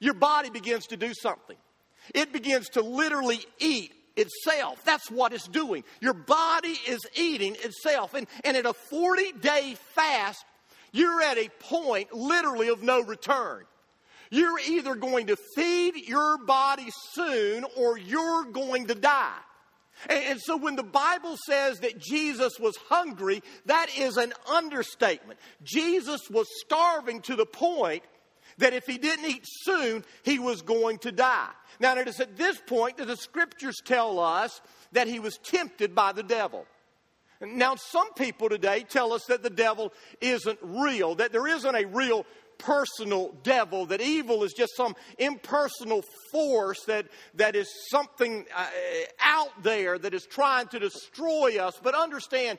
your 0.00 0.14
body 0.14 0.50
begins 0.50 0.86
to 0.88 0.96
do 0.96 1.12
something. 1.14 1.56
It 2.14 2.32
begins 2.32 2.70
to 2.70 2.82
literally 2.82 3.40
eat 3.58 3.92
itself. 4.16 4.82
That's 4.84 5.10
what 5.10 5.32
it's 5.32 5.48
doing. 5.48 5.84
Your 6.00 6.14
body 6.14 6.76
is 6.86 7.00
eating 7.14 7.56
itself. 7.62 8.14
And, 8.14 8.26
and 8.44 8.56
at 8.56 8.66
a 8.66 8.72
40 8.72 9.32
day 9.32 9.76
fast, 9.94 10.44
you're 10.92 11.22
at 11.22 11.38
a 11.38 11.48
point 11.60 12.12
literally 12.12 12.68
of 12.68 12.82
no 12.82 13.00
return. 13.00 13.64
You're 14.30 14.58
either 14.58 14.94
going 14.94 15.28
to 15.28 15.36
feed 15.54 15.96
your 16.06 16.38
body 16.44 16.88
soon 17.12 17.64
or 17.76 17.98
you're 17.98 18.44
going 18.44 18.86
to 18.88 18.94
die. 18.94 19.38
And, 20.08 20.40
so 20.40 20.56
when 20.56 20.76
the 20.76 20.82
Bible 20.82 21.36
says 21.46 21.80
that 21.80 21.98
Jesus 21.98 22.58
was 22.60 22.76
hungry, 22.88 23.42
that 23.66 23.88
is 23.96 24.16
an 24.16 24.32
understatement. 24.50 25.38
Jesus 25.62 26.30
was 26.30 26.46
starving 26.60 27.20
to 27.22 27.36
the 27.36 27.46
point 27.46 28.02
that 28.58 28.72
if 28.72 28.86
he 28.86 28.98
didn't 28.98 29.24
eat 29.24 29.44
soon, 29.44 30.04
he 30.22 30.38
was 30.38 30.62
going 30.62 30.98
to 30.98 31.12
die. 31.12 31.50
Now, 31.80 31.96
it 31.96 32.08
is 32.08 32.20
at 32.20 32.36
this 32.36 32.60
point 32.66 32.96
that 32.98 33.06
the 33.06 33.16
scriptures 33.16 33.76
tell 33.84 34.18
us 34.18 34.60
that 34.92 35.08
he 35.08 35.20
was 35.20 35.38
tempted 35.38 35.94
by 35.94 36.12
the 36.12 36.22
devil. 36.22 36.66
Now, 37.40 37.76
some 37.76 38.12
people 38.14 38.48
today 38.48 38.84
tell 38.88 39.12
us 39.12 39.26
that 39.26 39.44
the 39.44 39.50
devil 39.50 39.92
isn't 40.20 40.58
real, 40.60 41.14
that 41.16 41.30
there 41.30 41.46
isn't 41.46 41.74
a 41.74 41.86
real 41.86 42.26
personal 42.58 43.34
devil, 43.42 43.86
that 43.86 44.00
evil 44.00 44.44
is 44.44 44.52
just 44.52 44.76
some 44.76 44.94
impersonal 45.18 46.02
force 46.32 46.82
that, 46.86 47.06
that 47.34 47.56
is 47.56 47.68
something 47.90 48.44
uh, 48.54 48.66
out 49.20 49.62
there 49.62 49.98
that 49.98 50.14
is 50.14 50.26
trying 50.26 50.66
to 50.68 50.78
destroy 50.78 51.58
us. 51.58 51.78
But 51.82 51.94
understand, 51.94 52.58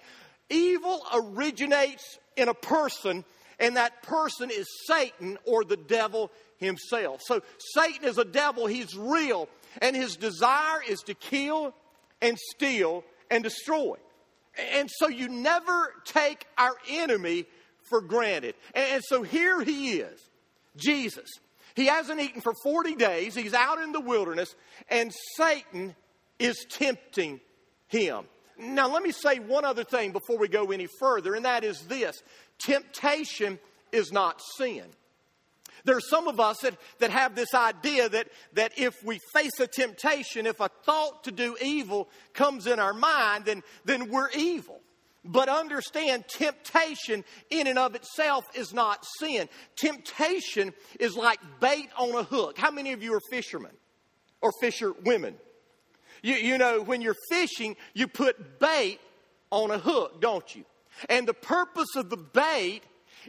evil 0.49 1.01
originates 1.13 2.17
in 2.35 2.47
a 2.47 2.53
person, 2.53 3.23
and 3.59 3.75
that 3.75 4.01
person 4.03 4.49
is 4.49 4.67
Satan 4.87 5.37
or 5.45 5.63
the 5.63 5.77
devil 5.77 6.31
himself. 6.57 7.21
So 7.23 7.41
Satan 7.75 8.07
is 8.07 8.17
a 8.17 8.25
devil, 8.25 8.67
he's 8.67 8.95
real, 8.95 9.49
and 9.81 9.95
his 9.95 10.15
desire 10.15 10.81
is 10.87 10.99
to 11.01 11.13
kill 11.13 11.73
and 12.21 12.37
steal 12.51 13.03
and 13.29 13.43
destroy. 13.43 13.95
And 14.73 14.89
so 14.89 15.07
you 15.07 15.29
never 15.29 15.93
take 16.05 16.45
our 16.57 16.73
enemy 16.89 17.45
for 17.89 18.01
granted. 18.01 18.55
And 18.73 19.03
so 19.03 19.23
here 19.23 19.61
he 19.61 19.99
is, 19.99 20.19
Jesus. 20.75 21.29
He 21.75 21.85
hasn't 21.85 22.19
eaten 22.19 22.41
for 22.41 22.53
40 22.63 22.95
days. 22.95 23.35
He's 23.35 23.53
out 23.53 23.81
in 23.81 23.91
the 23.91 24.01
wilderness, 24.01 24.55
and 24.89 25.13
Satan 25.37 25.95
is 26.37 26.65
tempting 26.69 27.39
him. 27.87 28.25
Now, 28.57 28.91
let 28.91 29.03
me 29.03 29.11
say 29.11 29.39
one 29.39 29.63
other 29.63 29.83
thing 29.83 30.11
before 30.11 30.37
we 30.37 30.47
go 30.47 30.71
any 30.71 30.87
further, 30.99 31.35
and 31.35 31.45
that 31.45 31.63
is 31.63 31.81
this 31.87 32.21
temptation 32.59 33.57
is 33.91 34.11
not 34.11 34.41
sin. 34.57 34.83
There 35.85 35.95
are 35.95 36.01
some 36.01 36.27
of 36.27 36.39
us 36.39 36.57
that, 36.59 36.75
that 36.99 37.11
have 37.11 37.35
this 37.35 37.53
idea 37.53 38.09
that, 38.09 38.27
that 38.53 38.77
if 38.77 38.95
we 39.03 39.19
face 39.33 39.59
a 39.59 39.67
temptation, 39.67 40.45
if 40.45 40.59
a 40.59 40.69
thought 40.85 41.23
to 41.23 41.31
do 41.31 41.55
evil 41.61 42.09
comes 42.33 42.67
in 42.67 42.79
our 42.79 42.93
mind, 42.93 43.45
then, 43.45 43.63
then 43.85 44.09
we're 44.09 44.29
evil. 44.31 44.81
But 45.25 45.49
understand, 45.49 46.25
temptation 46.29 47.25
in 47.49 47.67
and 47.67 47.77
of 47.77 47.93
itself 47.95 48.45
is 48.55 48.73
not 48.73 49.05
sin. 49.19 49.49
Temptation 49.75 50.73
is 50.99 51.17
like 51.17 51.39
bait 51.59 51.89
on 51.97 52.15
a 52.15 52.23
hook. 52.23 52.57
How 52.57 52.71
many 52.71 52.93
of 52.93 53.03
you 53.03 53.13
are 53.13 53.21
fishermen 53.29 53.73
or 54.41 54.51
fisher 54.61 54.93
women? 55.03 55.35
You, 56.21 56.35
you 56.35 56.57
know, 56.57 56.81
when 56.81 57.01
you're 57.01 57.17
fishing, 57.29 57.75
you 57.93 58.07
put 58.07 58.59
bait 58.59 58.99
on 59.51 59.71
a 59.71 59.77
hook, 59.77 60.21
don't 60.21 60.55
you? 60.55 60.63
And 61.09 61.27
the 61.27 61.33
purpose 61.33 61.95
of 61.95 62.09
the 62.09 62.17
bait 62.17 62.81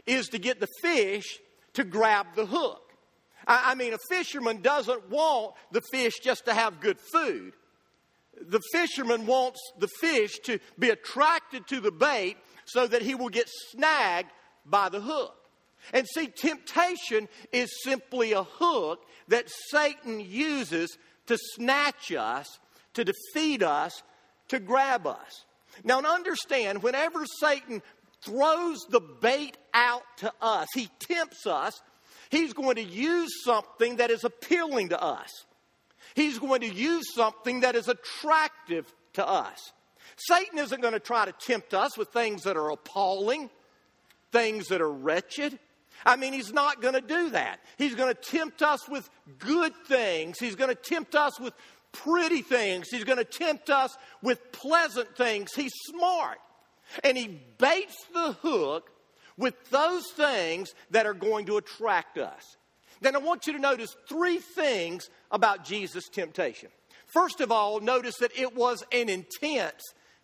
is 0.05 0.27
to 0.29 0.39
get 0.39 0.59
the 0.59 0.67
fish 0.81 1.39
to 1.73 1.83
grab 1.83 2.27
the 2.35 2.45
hook. 2.45 2.93
I, 3.47 3.71
I 3.71 3.75
mean, 3.75 3.93
a 3.93 3.97
fisherman 4.09 4.61
doesn't 4.61 5.09
want 5.09 5.55
the 5.71 5.81
fish 5.91 6.19
just 6.19 6.45
to 6.45 6.53
have 6.53 6.79
good 6.79 6.99
food. 6.99 7.53
The 8.39 8.61
fisherman 8.71 9.25
wants 9.25 9.59
the 9.77 9.89
fish 9.99 10.39
to 10.45 10.59
be 10.79 10.89
attracted 10.89 11.67
to 11.67 11.79
the 11.79 11.91
bait 11.91 12.37
so 12.65 12.87
that 12.87 13.01
he 13.01 13.15
will 13.15 13.29
get 13.29 13.49
snagged 13.71 14.31
by 14.65 14.89
the 14.89 15.01
hook. 15.01 15.35
And 15.93 16.07
see, 16.07 16.27
temptation 16.27 17.27
is 17.51 17.83
simply 17.83 18.33
a 18.33 18.43
hook 18.43 19.03
that 19.27 19.49
Satan 19.69 20.19
uses 20.19 20.97
to 21.27 21.37
snatch 21.55 22.11
us 22.11 22.59
to 22.93 23.03
defeat 23.03 23.63
us, 23.63 24.03
to 24.49 24.59
grab 24.59 25.07
us. 25.07 25.45
Now, 25.83 25.99
understand, 25.99 26.83
whenever 26.83 27.25
Satan 27.39 27.81
throws 28.21 28.79
the 28.89 28.99
bait 28.99 29.57
out 29.73 30.03
to 30.17 30.33
us, 30.41 30.67
he 30.73 30.89
tempts 30.99 31.47
us, 31.47 31.81
he's 32.29 32.53
going 32.53 32.75
to 32.75 32.83
use 32.83 33.31
something 33.43 33.97
that 33.97 34.11
is 34.11 34.23
appealing 34.23 34.89
to 34.89 35.01
us. 35.01 35.45
He's 36.15 36.39
going 36.39 36.61
to 36.61 36.73
use 36.73 37.13
something 37.13 37.61
that 37.61 37.75
is 37.75 37.87
attractive 37.87 38.93
to 39.13 39.27
us. 39.27 39.71
Satan 40.17 40.59
isn't 40.59 40.81
going 40.81 40.93
to 40.93 40.99
try 40.99 41.25
to 41.25 41.31
tempt 41.31 41.73
us 41.73 41.97
with 41.97 42.09
things 42.09 42.43
that 42.43 42.57
are 42.57 42.69
appalling, 42.69 43.49
things 44.31 44.67
that 44.67 44.81
are 44.81 44.91
wretched. 44.91 45.57
I 46.05 46.15
mean, 46.15 46.33
he's 46.33 46.51
not 46.51 46.81
going 46.81 46.95
to 46.95 47.01
do 47.01 47.29
that. 47.31 47.59
He's 47.77 47.95
going 47.95 48.13
to 48.13 48.19
tempt 48.19 48.61
us 48.61 48.87
with 48.89 49.09
good 49.39 49.73
things. 49.87 50.39
He's 50.39 50.55
going 50.55 50.69
to 50.69 50.75
tempt 50.75 51.15
us 51.15 51.39
with 51.39 51.53
pretty 51.91 52.41
things. 52.41 52.89
He's 52.89 53.03
going 53.03 53.17
to 53.17 53.23
tempt 53.25 53.69
us 53.69 53.95
with 54.21 54.51
pleasant 54.51 55.15
things. 55.15 55.53
He's 55.53 55.73
smart. 55.85 56.39
And 57.03 57.17
he 57.17 57.39
baits 57.57 57.95
the 58.13 58.33
hook 58.33 58.89
with 59.37 59.69
those 59.69 60.03
things 60.11 60.73
that 60.91 61.05
are 61.05 61.13
going 61.13 61.45
to 61.45 61.57
attract 61.57 62.17
us. 62.17 62.57
Then 63.01 63.15
I 63.15 63.19
want 63.19 63.47
you 63.47 63.53
to 63.53 63.59
notice 63.59 63.95
three 64.07 64.37
things 64.37 65.09
about 65.31 65.65
Jesus' 65.65 66.07
temptation. 66.07 66.69
First 67.07 67.41
of 67.41 67.51
all, 67.51 67.79
notice 67.81 68.17
that 68.19 68.37
it 68.37 68.55
was 68.55 68.83
an 68.91 69.09
intense 69.09 69.81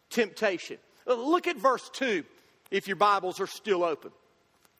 temptation. 0.09 0.77
Look 1.05 1.47
at 1.47 1.57
verse 1.57 1.89
2 1.93 2.23
if 2.71 2.87
your 2.87 2.95
Bibles 2.95 3.39
are 3.39 3.47
still 3.47 3.83
open. 3.83 4.11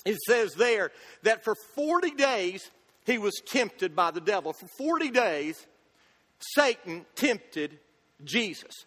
It 0.06 0.18
says 0.28 0.54
there 0.54 0.92
that 1.24 1.44
for 1.44 1.56
40 1.76 2.12
days 2.12 2.70
he 3.06 3.18
was 3.18 3.42
tempted 3.46 3.96
by 3.96 4.12
the 4.12 4.22
devil. 4.22 4.54
For 4.54 4.68
40 4.68 5.10
days 5.12 5.66
Satan 6.40 7.06
tempted 7.16 7.80
Jesus. 8.24 8.86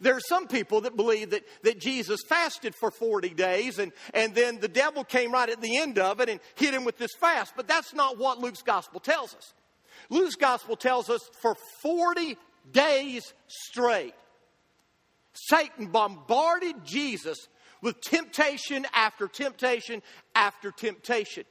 There 0.00 0.16
are 0.16 0.20
some 0.20 0.46
people 0.46 0.82
that 0.82 0.96
believe 0.96 1.30
that, 1.30 1.44
that 1.62 1.80
Jesus 1.80 2.20
fasted 2.28 2.74
for 2.74 2.90
40 2.90 3.30
days 3.30 3.78
and, 3.78 3.92
and 4.14 4.34
then 4.34 4.60
the 4.60 4.68
devil 4.68 5.04
came 5.04 5.32
right 5.32 5.48
at 5.48 5.60
the 5.60 5.78
end 5.78 5.98
of 5.98 6.20
it 6.20 6.28
and 6.28 6.40
hit 6.54 6.74
him 6.74 6.84
with 6.84 6.98
this 6.98 7.14
fast. 7.18 7.54
But 7.56 7.68
that's 7.68 7.94
not 7.94 8.18
what 8.18 8.38
Luke's 8.38 8.62
gospel 8.62 9.00
tells 9.00 9.34
us. 9.34 9.52
Luke's 10.10 10.36
gospel 10.36 10.76
tells 10.76 11.08
us 11.08 11.20
for 11.40 11.56
40 11.82 12.36
days 12.70 13.32
straight, 13.46 14.14
Satan 15.32 15.86
bombarded 15.86 16.84
Jesus 16.84 17.48
with 17.80 18.00
temptation 18.00 18.86
after 18.94 19.26
temptation 19.26 20.02
after 20.34 20.70
temptation. 20.70 21.44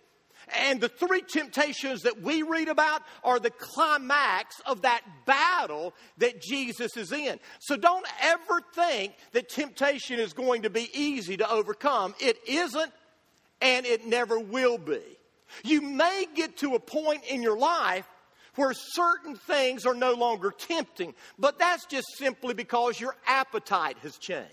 And 0.58 0.82
the 0.82 0.90
three 0.90 1.22
temptations 1.22 2.02
that 2.02 2.22
we 2.22 2.44
read 2.44 2.68
about 2.68 3.04
are 3.24 3.40
the 3.40 3.52
climax 3.52 4.56
of 4.66 4.82
that 4.82 5.02
battle 5.26 5.94
that 6.18 6.42
Jesus 6.42 6.98
is 6.98 7.12
in. 7.12 7.40
So 7.60 7.78
don't 7.78 8.06
ever 8.22 8.62
think 8.74 9.14
that 9.32 9.50
temptation 9.50 10.20
is 10.20 10.34
going 10.34 10.64
to 10.64 10.70
be 10.70 10.90
easy 10.94 11.38
to 11.38 11.50
overcome. 11.50 12.16
It 12.20 12.38
isn't, 12.48 12.92
and 13.62 13.86
it 13.86 14.06
never 14.06 14.40
will 14.40 14.78
be. 14.78 15.02
You 15.64 15.82
may 15.82 16.26
get 16.36 16.58
to 16.58 16.76
a 16.76 16.80
point 16.80 17.24
in 17.30 17.42
your 17.42 17.58
life 17.58 18.08
where 18.56 18.74
certain 18.74 19.36
things 19.36 19.86
are 19.86 19.94
no 19.94 20.14
longer 20.14 20.52
tempting, 20.52 21.14
but 21.40 21.58
that's 21.58 21.86
just 21.86 22.08
simply 22.18 22.54
because 22.54 23.00
your 23.00 23.16
appetite 23.26 23.98
has 24.02 24.18
changed. 24.18 24.50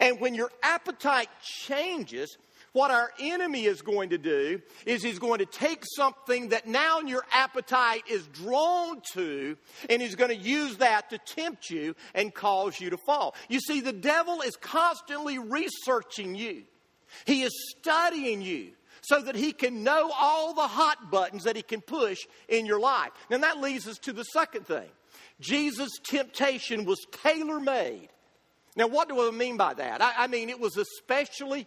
And 0.00 0.20
when 0.20 0.34
your 0.34 0.50
appetite 0.62 1.28
changes, 1.42 2.36
what 2.76 2.90
our 2.90 3.10
enemy 3.18 3.64
is 3.64 3.80
going 3.80 4.10
to 4.10 4.18
do 4.18 4.60
is 4.84 5.02
he's 5.02 5.18
going 5.18 5.38
to 5.38 5.46
take 5.46 5.82
something 5.96 6.50
that 6.50 6.66
now 6.66 7.00
your 7.00 7.24
appetite 7.32 8.02
is 8.06 8.26
drawn 8.26 9.00
to, 9.14 9.56
and 9.88 10.02
he's 10.02 10.14
going 10.14 10.28
to 10.28 10.36
use 10.36 10.76
that 10.76 11.08
to 11.08 11.16
tempt 11.16 11.70
you 11.70 11.96
and 12.14 12.34
cause 12.34 12.78
you 12.78 12.90
to 12.90 12.98
fall. 12.98 13.34
You 13.48 13.60
see, 13.60 13.80
the 13.80 13.94
devil 13.94 14.42
is 14.42 14.56
constantly 14.56 15.38
researching 15.38 16.34
you, 16.34 16.64
he 17.24 17.44
is 17.44 17.74
studying 17.78 18.42
you 18.42 18.72
so 19.00 19.22
that 19.22 19.36
he 19.36 19.52
can 19.52 19.82
know 19.82 20.10
all 20.14 20.52
the 20.52 20.68
hot 20.68 21.10
buttons 21.10 21.44
that 21.44 21.56
he 21.56 21.62
can 21.62 21.80
push 21.80 22.26
in 22.46 22.66
your 22.66 22.80
life. 22.80 23.10
And 23.30 23.42
that 23.42 23.58
leads 23.58 23.88
us 23.88 23.96
to 24.00 24.12
the 24.12 24.24
second 24.24 24.66
thing 24.66 24.88
Jesus' 25.40 25.98
temptation 26.04 26.84
was 26.84 27.06
tailor 27.22 27.58
made. 27.58 28.10
Now, 28.76 28.88
what 28.88 29.08
do 29.08 29.26
I 29.26 29.30
mean 29.30 29.56
by 29.56 29.72
that? 29.72 30.02
I, 30.02 30.12
I 30.24 30.26
mean, 30.26 30.50
it 30.50 30.60
was 30.60 30.76
especially 30.76 31.66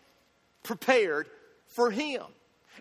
prepared 0.64 1.28
for 1.68 1.92
him. 1.92 2.24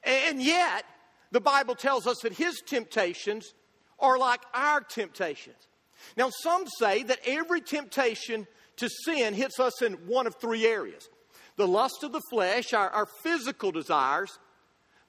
And 0.02 0.42
yet, 0.42 0.84
the 1.30 1.40
Bible 1.40 1.74
tells 1.74 2.06
us 2.06 2.18
that 2.22 2.32
his 2.32 2.60
temptations 2.60 3.54
are 3.98 4.18
like 4.18 4.40
our 4.54 4.80
temptations. 4.80 5.68
Now, 6.16 6.30
some 6.30 6.66
say 6.78 7.02
that 7.02 7.18
every 7.26 7.60
temptation 7.60 8.46
to 8.76 8.88
sin 8.88 9.34
hits 9.34 9.58
us 9.58 9.82
in 9.82 9.94
one 10.06 10.26
of 10.26 10.36
three 10.36 10.66
areas 10.66 11.08
the 11.56 11.66
lust 11.66 12.04
of 12.04 12.12
the 12.12 12.22
flesh, 12.30 12.72
our, 12.72 12.88
our 12.90 13.06
physical 13.06 13.72
desires, 13.72 14.38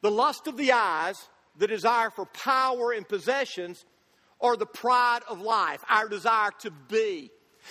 the 0.02 0.10
lust 0.10 0.48
of 0.48 0.58
the 0.58 0.72
eyes, 0.72 1.16
the 1.56 1.68
desire 1.68 2.10
for 2.10 2.26
power 2.26 2.92
and 2.92 3.08
possessions, 3.08 3.86
or 4.40 4.58
the 4.58 4.66
pride 4.66 5.20
of 5.30 5.42
life, 5.42 5.84
our 5.88 6.10
desire 6.10 6.50
to 6.62 6.72
be 6.72 7.30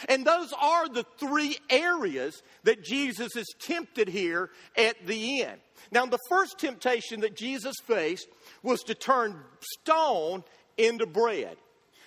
and 0.09 0.27
those 0.27 0.53
are 0.61 0.89
the 0.89 1.05
three 1.19 1.57
areas 1.71 2.43
that 2.65 2.85
Jesus 2.85 3.35
is 3.37 3.47
tempted 3.59 4.09
here 4.09 4.51
at 4.77 5.07
the 5.07 5.43
end. 5.43 5.61
Now, 5.91 6.07
the 6.07 6.19
first 6.29 6.59
temptation 6.59 7.21
that 7.21 7.37
Jesus 7.37 7.75
faced 7.85 8.29
was 8.63 8.83
to 8.85 8.95
turn 8.95 9.37
stone 9.61 10.45
into 10.77 11.07
bread. 11.07 11.57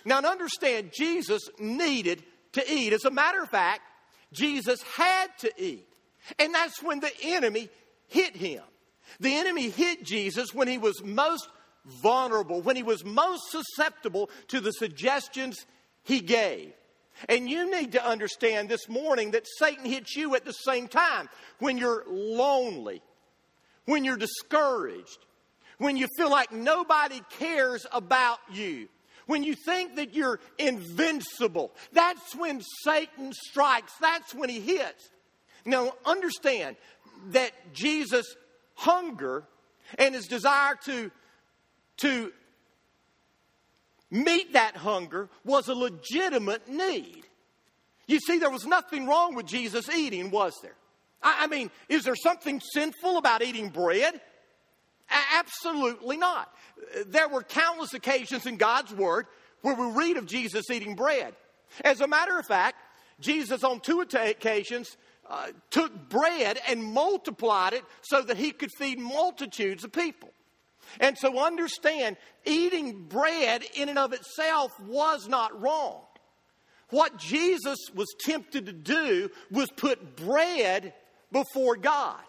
Now, 0.05 0.19
understand, 0.19 0.91
Jesus 0.93 1.41
needed 1.59 2.23
to 2.53 2.71
eat. 2.71 2.93
As 2.93 3.05
a 3.05 3.11
matter 3.11 3.41
of 3.41 3.49
fact, 3.49 3.81
Jesus 4.31 4.81
had 4.95 5.27
to 5.39 5.51
eat. 5.57 5.87
And 6.39 6.53
that's 6.53 6.81
when 6.81 6.99
the 6.99 7.11
enemy 7.23 7.69
hit 8.07 8.35
him. 8.35 8.63
The 9.19 9.35
enemy 9.35 9.69
hit 9.69 10.03
Jesus 10.03 10.53
when 10.53 10.67
he 10.67 10.77
was 10.77 11.03
most 11.03 11.49
vulnerable, 11.85 12.61
when 12.61 12.75
he 12.75 12.83
was 12.83 13.03
most 13.03 13.51
susceptible 13.51 14.29
to 14.47 14.59
the 14.59 14.71
suggestions 14.71 15.65
he 16.03 16.21
gave. 16.21 16.73
And 17.29 17.49
you 17.49 17.69
need 17.69 17.93
to 17.93 18.05
understand 18.05 18.69
this 18.69 18.87
morning 18.89 19.31
that 19.31 19.45
Satan 19.57 19.85
hits 19.85 20.15
you 20.15 20.35
at 20.35 20.45
the 20.45 20.53
same 20.53 20.87
time 20.87 21.29
when 21.59 21.77
you're 21.77 22.03
lonely, 22.07 23.01
when 23.85 24.03
you're 24.03 24.17
discouraged, 24.17 25.25
when 25.77 25.97
you 25.97 26.07
feel 26.17 26.29
like 26.29 26.51
nobody 26.51 27.21
cares 27.31 27.85
about 27.91 28.39
you, 28.51 28.87
when 29.25 29.43
you 29.43 29.55
think 29.65 29.95
that 29.95 30.13
you're 30.13 30.39
invincible. 30.57 31.71
That's 31.93 32.35
when 32.35 32.61
Satan 32.83 33.33
strikes, 33.33 33.93
that's 33.99 34.33
when 34.33 34.49
he 34.49 34.61
hits. 34.61 35.09
Now, 35.65 35.93
understand 36.05 36.75
that 37.29 37.51
Jesus' 37.73 38.35
hunger 38.73 39.43
and 39.97 40.15
his 40.15 40.27
desire 40.27 40.75
to, 40.85 41.11
to 41.97 42.33
meet 44.11 44.53
that 44.53 44.75
hunger 44.75 45.29
was 45.43 45.67
a 45.67 45.73
legitimate 45.73 46.67
need. 46.67 47.23
You 48.07 48.19
see, 48.19 48.37
there 48.37 48.51
was 48.51 48.65
nothing 48.65 49.07
wrong 49.07 49.35
with 49.35 49.45
Jesus 49.45 49.89
eating, 49.89 50.29
was 50.29 50.53
there? 50.61 50.75
I, 51.23 51.45
I 51.45 51.47
mean, 51.47 51.71
is 51.89 52.03
there 52.03 52.15
something 52.15 52.61
sinful 52.73 53.17
about 53.17 53.41
eating 53.41 53.69
bread? 53.69 54.19
Absolutely 55.33 56.17
not. 56.17 56.53
There 57.07 57.29
were 57.29 57.43
countless 57.43 57.93
occasions 57.93 58.45
in 58.45 58.57
God's 58.57 58.93
Word 58.93 59.27
where 59.61 59.75
we 59.75 59.85
read 59.91 60.17
of 60.17 60.25
Jesus 60.25 60.69
eating 60.69 60.95
bread. 60.95 61.33
As 61.83 62.01
a 62.01 62.07
matter 62.07 62.37
of 62.37 62.45
fact, 62.45 62.77
Jesus 63.19 63.63
on 63.63 63.79
two 63.79 64.01
occasions 64.01 64.97
uh, 65.29 65.47
took 65.69 66.09
bread 66.09 66.59
and 66.67 66.83
multiplied 66.83 67.73
it 67.73 67.83
so 68.01 68.21
that 68.21 68.37
he 68.37 68.51
could 68.51 68.71
feed 68.77 68.99
multitudes 68.99 69.83
of 69.83 69.91
people. 69.91 70.29
And 70.99 71.17
so 71.17 71.39
understand, 71.39 72.17
eating 72.45 73.05
bread 73.05 73.63
in 73.75 73.89
and 73.89 73.99
of 73.99 74.13
itself 74.13 74.71
was 74.79 75.27
not 75.27 75.61
wrong. 75.61 76.01
What 76.89 77.17
Jesus 77.17 77.77
was 77.95 78.13
tempted 78.19 78.65
to 78.65 78.73
do 78.73 79.29
was 79.49 79.69
put 79.71 80.17
bread 80.17 80.93
before 81.31 81.77
God. 81.77 82.19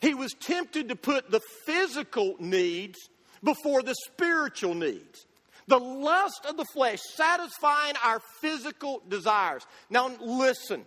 He 0.00 0.14
was 0.14 0.32
tempted 0.32 0.88
to 0.88 0.96
put 0.96 1.30
the 1.30 1.42
physical 1.66 2.36
needs 2.38 2.98
before 3.44 3.82
the 3.82 3.94
spiritual 4.06 4.74
needs. 4.74 5.26
The 5.66 5.78
lust 5.78 6.46
of 6.48 6.56
the 6.56 6.64
flesh, 6.72 6.98
satisfying 7.14 7.94
our 8.02 8.20
physical 8.40 9.02
desires. 9.08 9.66
Now, 9.90 10.10
listen. 10.20 10.86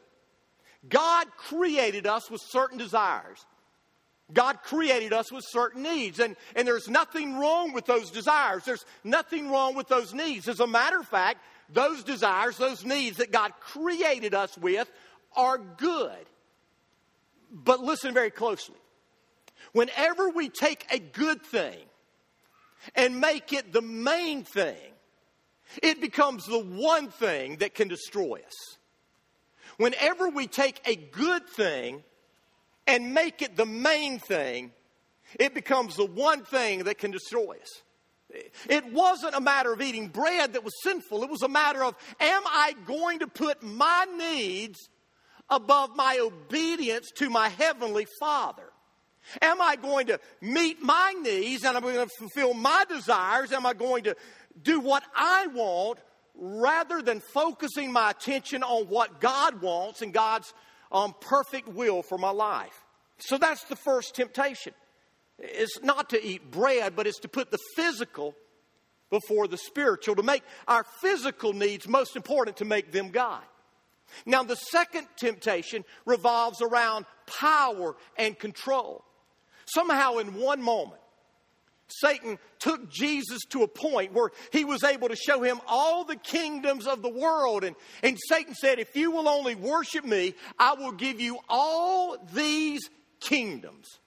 God 0.88 1.28
created 1.38 2.06
us 2.06 2.30
with 2.30 2.42
certain 2.42 2.78
desires. 2.78 3.46
God 4.34 4.64
created 4.64 5.14
us 5.14 5.32
with 5.32 5.44
certain 5.48 5.84
needs, 5.84 6.20
and, 6.20 6.36
and 6.56 6.68
there's 6.68 6.88
nothing 6.88 7.38
wrong 7.38 7.74
with 7.74 7.86
those 7.86 8.10
desires. 8.10 8.64
There's 8.66 8.86
nothing 9.04 9.52
wrong 9.52 9.76
with 9.76 9.88
those 9.88 10.14
needs. 10.14 10.48
As 10.48 10.60
a 10.60 10.68
matter 10.68 11.00
of 11.00 11.08
fact, 11.08 11.40
those 11.70 12.04
desires, 12.04 12.58
those 12.58 12.84
needs 12.84 13.18
that 13.18 13.32
God 13.32 13.54
created 13.60 14.34
us 14.34 14.58
with 14.58 14.92
are 15.36 15.58
good. 15.58 16.26
But 17.52 17.82
listen 17.82 18.14
very 18.14 18.32
closely. 18.32 18.76
Whenever 19.74 20.30
we 20.30 20.50
take 20.50 20.86
a 20.90 21.00
good 21.00 21.42
thing 21.44 21.78
and 22.96 23.20
make 23.20 23.54
it 23.54 23.74
the 23.74 23.82
main 23.82 24.44
thing, 24.44 24.76
it 25.84 26.02
becomes 26.02 26.46
the 26.46 26.60
one 26.60 27.10
thing 27.10 27.58
that 27.58 27.76
can 27.76 27.88
destroy 27.88 28.40
us. 28.46 28.78
Whenever 29.78 30.30
we 30.30 30.48
take 30.48 30.82
a 30.86 30.96
good 30.96 31.48
thing 31.48 32.04
and 32.88 33.14
make 33.14 33.42
it 33.42 33.56
the 33.56 33.66
main 33.66 34.20
thing, 34.20 34.72
it 35.40 35.54
becomes 35.54 35.96
the 35.96 36.06
one 36.06 36.44
thing 36.44 36.84
that 36.84 36.98
can 36.98 37.12
destroy 37.12 37.58
us. 37.62 37.82
It 38.68 38.92
wasn't 38.92 39.36
a 39.36 39.42
matter 39.42 39.72
of 39.72 39.82
eating 39.82 40.08
bread 40.08 40.54
that 40.54 40.64
was 40.64 40.74
sinful. 40.84 41.24
It 41.24 41.30
was 41.30 41.42
a 41.42 41.48
matter 41.48 41.84
of, 41.84 41.96
am 42.20 42.42
I 42.46 42.74
going 42.86 43.20
to 43.20 43.28
put 43.28 43.64
my 43.64 44.06
needs 44.18 44.90
above 45.50 45.96
my 45.96 46.20
obedience 46.20 47.12
to 47.18 47.30
my 47.30 47.50
heavenly 47.50 48.08
Father? 48.20 48.72
Am 49.42 49.62
I 49.62 49.76
going 49.76 50.08
to 50.08 50.20
meet 50.42 50.82
my 50.82 51.16
needs 51.22 51.64
and 51.64 51.76
I'm 51.76 51.84
going 51.84 51.96
to 51.96 52.10
fulfill 52.18 52.54
my 52.54 52.86
desires? 52.90 53.52
Am 53.52 53.66
I 53.66 53.74
going 53.74 54.04
to 54.04 54.16
do 54.62 54.80
what 54.80 55.04
I 55.16 55.48
want 55.48 56.00
rather 56.36 57.02
than 57.02 57.22
focusing 57.34 57.92
my 57.92 58.12
attention 58.12 58.64
on 58.64 58.86
what 58.88 59.20
God 59.22 59.62
wants 59.62 60.02
and 60.02 60.14
God's 60.14 60.54
um, 60.92 61.14
perfect 61.20 61.68
will 61.68 62.02
for 62.02 62.18
my 62.18 62.32
life? 62.32 62.84
So 63.18 63.38
that's 63.38 63.64
the 63.66 63.76
first 63.76 64.16
temptation. 64.16 64.74
It's 65.40 65.82
not 65.82 66.10
to 66.12 66.26
eat 66.26 66.52
bread, 66.52 66.96
but 66.96 67.08
it's 67.08 67.20
to 67.20 67.28
put 67.28 67.52
the 67.52 67.60
physical 67.76 68.36
before 69.10 69.48
the 69.48 69.58
spiritual, 69.58 70.16
to 70.16 70.24
make 70.24 70.44
our 70.68 70.84
physical 71.02 71.54
needs 71.54 71.88
most 71.88 72.16
important, 72.16 72.58
to 72.58 72.66
make 72.66 72.92
them 72.92 73.10
God. 73.10 73.44
Now, 74.26 74.44
the 74.44 74.56
second 74.56 75.08
temptation 75.18 75.84
revolves 76.06 76.62
around 76.62 77.06
power 77.26 77.96
and 78.18 78.38
control. 78.38 79.04
Somehow, 79.66 80.18
in 80.18 80.36
one 80.36 80.62
moment, 80.62 81.02
Satan 81.88 82.40
took 82.60 82.90
Jesus 82.90 83.42
to 83.50 83.64
a 83.64 83.68
point 83.68 84.14
where 84.14 84.32
he 84.52 84.66
was 84.66 84.84
able 84.84 85.08
to 85.08 85.16
show 85.16 85.42
him 85.44 85.62
all 85.68 86.04
the 86.04 86.16
kingdoms 86.16 86.88
of 86.88 87.02
the 87.02 87.10
world. 87.10 87.64
And, 87.64 87.76
and 88.02 88.18
Satan 88.28 88.56
said, 88.56 88.80
If 88.80 88.96
you 88.96 89.12
will 89.12 89.30
only 89.30 89.56
worship 89.56 90.04
me, 90.04 90.34
I 90.58 90.74
will 90.74 90.92
give 90.92 91.22
you 91.22 91.38
all 91.48 92.18
these 92.34 92.90
kingdoms. 93.20 94.00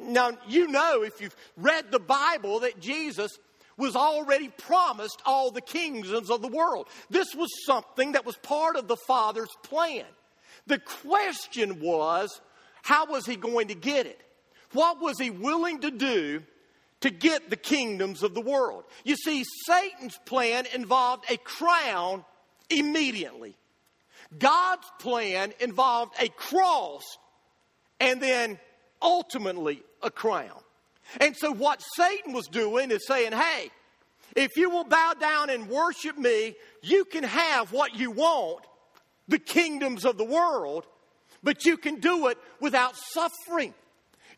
Now, 0.00 0.32
you 0.48 0.66
know, 0.66 1.02
if 1.02 1.20
you've 1.20 1.36
read 1.56 1.92
the 1.92 2.00
Bible, 2.00 2.60
that 2.60 2.80
Jesus 2.80 3.38
was 3.76 3.96
already 3.96 4.48
promised 4.48 5.20
all 5.24 5.50
the 5.50 5.60
kingdoms 5.60 6.30
of 6.30 6.42
the 6.42 6.48
world. 6.48 6.88
This 7.10 7.34
was 7.34 7.48
something 7.64 8.12
that 8.12 8.26
was 8.26 8.36
part 8.36 8.76
of 8.76 8.88
the 8.88 8.96
Father's 8.96 9.54
plan. 9.62 10.04
The 10.66 10.78
question 10.78 11.80
was, 11.80 12.40
how 12.82 13.06
was 13.06 13.26
he 13.26 13.36
going 13.36 13.68
to 13.68 13.74
get 13.74 14.06
it? 14.06 14.20
What 14.72 15.00
was 15.00 15.18
he 15.18 15.30
willing 15.30 15.80
to 15.80 15.90
do 15.90 16.42
to 17.04 17.10
get 17.10 17.50
the 17.50 17.56
kingdoms 17.56 18.22
of 18.22 18.32
the 18.32 18.40
world? 18.40 18.84
You 19.04 19.14
see, 19.14 19.44
Satan's 19.66 20.18
plan 20.24 20.64
involved 20.74 21.30
a 21.30 21.36
crown 21.36 22.24
immediately. 22.70 23.56
God's 24.38 24.86
plan 24.98 25.52
involved 25.60 26.14
a 26.18 26.30
cross 26.30 27.02
and 28.00 28.22
then 28.22 28.58
ultimately 29.02 29.82
a 30.02 30.10
crown. 30.10 30.58
And 31.20 31.36
so, 31.36 31.52
what 31.52 31.82
Satan 31.94 32.32
was 32.32 32.46
doing 32.46 32.90
is 32.90 33.06
saying, 33.06 33.32
hey, 33.32 33.70
if 34.34 34.56
you 34.56 34.70
will 34.70 34.84
bow 34.84 35.12
down 35.12 35.50
and 35.50 35.68
worship 35.68 36.16
me, 36.16 36.56
you 36.82 37.04
can 37.04 37.24
have 37.24 37.70
what 37.70 37.94
you 37.94 38.12
want, 38.12 38.64
the 39.28 39.38
kingdoms 39.38 40.06
of 40.06 40.16
the 40.16 40.24
world, 40.24 40.86
but 41.42 41.66
you 41.66 41.76
can 41.76 42.00
do 42.00 42.28
it 42.28 42.38
without 42.60 42.96
suffering. 42.96 43.74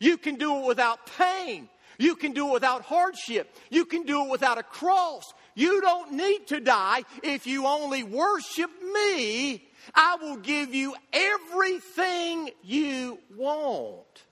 You 0.01 0.17
can 0.17 0.35
do 0.35 0.57
it 0.57 0.67
without 0.67 0.99
pain. 1.17 1.69
You 1.97 2.15
can 2.15 2.33
do 2.33 2.49
it 2.49 2.53
without 2.53 2.83
hardship. 2.83 3.53
You 3.69 3.85
can 3.85 4.03
do 4.03 4.25
it 4.25 4.29
without 4.29 4.57
a 4.57 4.63
cross. 4.63 5.23
You 5.55 5.81
don't 5.81 6.13
need 6.13 6.47
to 6.47 6.59
die 6.59 7.03
if 7.23 7.47
you 7.47 7.65
only 7.65 8.03
worship 8.03 8.69
me. 8.93 9.67
I 9.95 10.17
will 10.21 10.37
give 10.37 10.73
you 10.73 10.95
everything 11.11 12.51
you 12.63 13.19
want. 13.35 14.23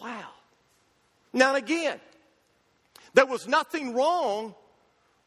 Wow. 0.00 0.30
Now, 1.32 1.54
again, 1.56 2.00
there 3.14 3.26
was 3.26 3.46
nothing 3.46 3.94
wrong 3.94 4.54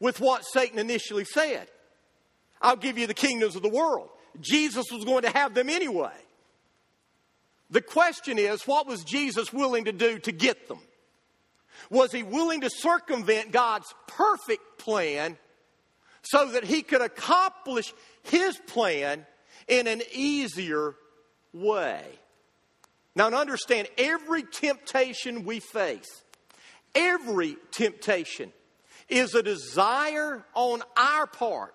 with 0.00 0.20
what 0.20 0.42
Satan 0.44 0.78
initially 0.78 1.24
said. 1.24 1.68
I'll 2.60 2.76
give 2.76 2.98
you 2.98 3.06
the 3.06 3.14
kingdoms 3.14 3.54
of 3.54 3.62
the 3.62 3.68
world. 3.68 4.08
Jesus 4.40 4.86
was 4.90 5.04
going 5.04 5.22
to 5.22 5.30
have 5.30 5.54
them 5.54 5.68
anyway. 5.68 6.12
The 7.70 7.82
question 7.82 8.38
is, 8.38 8.66
what 8.66 8.86
was 8.86 9.04
Jesus 9.04 9.52
willing 9.52 9.84
to 9.84 9.92
do 9.92 10.18
to 10.20 10.32
get 10.32 10.68
them? 10.68 10.80
Was 11.90 12.12
he 12.12 12.22
willing 12.22 12.62
to 12.62 12.70
circumvent 12.70 13.52
God's 13.52 13.92
perfect 14.06 14.78
plan 14.78 15.36
so 16.22 16.46
that 16.50 16.64
he 16.64 16.82
could 16.82 17.00
accomplish 17.00 17.92
his 18.22 18.56
plan 18.66 19.26
in 19.68 19.86
an 19.86 20.02
easier 20.12 20.94
way? 21.52 22.04
Now, 23.14 23.28
to 23.28 23.36
understand, 23.36 23.88
every 23.98 24.42
temptation 24.42 25.44
we 25.44 25.60
face, 25.60 26.22
every 26.94 27.56
temptation 27.70 28.52
is 29.08 29.34
a 29.34 29.42
desire 29.42 30.42
on 30.54 30.82
our 30.96 31.26
part 31.26 31.74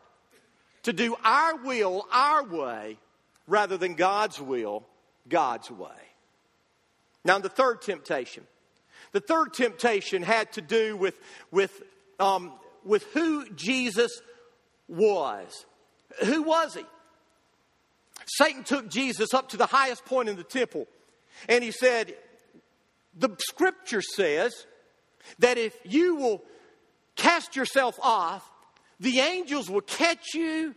to 0.84 0.94
do 0.94 1.16
our 1.24 1.58
will 1.58 2.08
our 2.12 2.44
way 2.44 2.98
rather 3.46 3.78
than 3.78 3.94
God's 3.94 4.42
will 4.42 4.86
God's 5.30 5.70
way. 5.70 5.90
Now, 7.24 7.40
the 7.40 7.50
third 7.50 7.82
temptation. 7.82 8.46
The 9.18 9.22
third 9.22 9.56
temptation 9.56 10.22
had 10.22 10.52
to 10.54 10.62
do 10.62 10.96
with, 10.96 11.20
with, 11.50 11.82
um, 12.20 12.54
with 12.86 13.04
who 13.14 13.50
Jesus 13.56 14.22
was. 14.88 15.66
Who 16.24 16.44
was 16.44 16.76
he? 16.76 16.86
Satan 18.28 18.64
took 18.64 18.90
Jesus 18.90 19.34
up 19.34 19.50
to 19.50 19.58
the 19.58 19.66
highest 19.66 20.06
point 20.06 20.30
in 20.30 20.36
the 20.36 20.44
temple 20.44 20.86
and 21.50 21.64
he 21.64 21.72
said, 21.72 22.14
The 23.18 23.36
scripture 23.40 24.04
says 24.04 24.54
that 25.40 25.58
if 25.58 25.76
you 25.84 26.18
will 26.18 26.44
cast 27.16 27.56
yourself 27.56 27.98
off, 28.04 28.48
the 29.00 29.20
angels 29.22 29.68
will 29.68 29.82
catch 29.82 30.36
you 30.36 30.76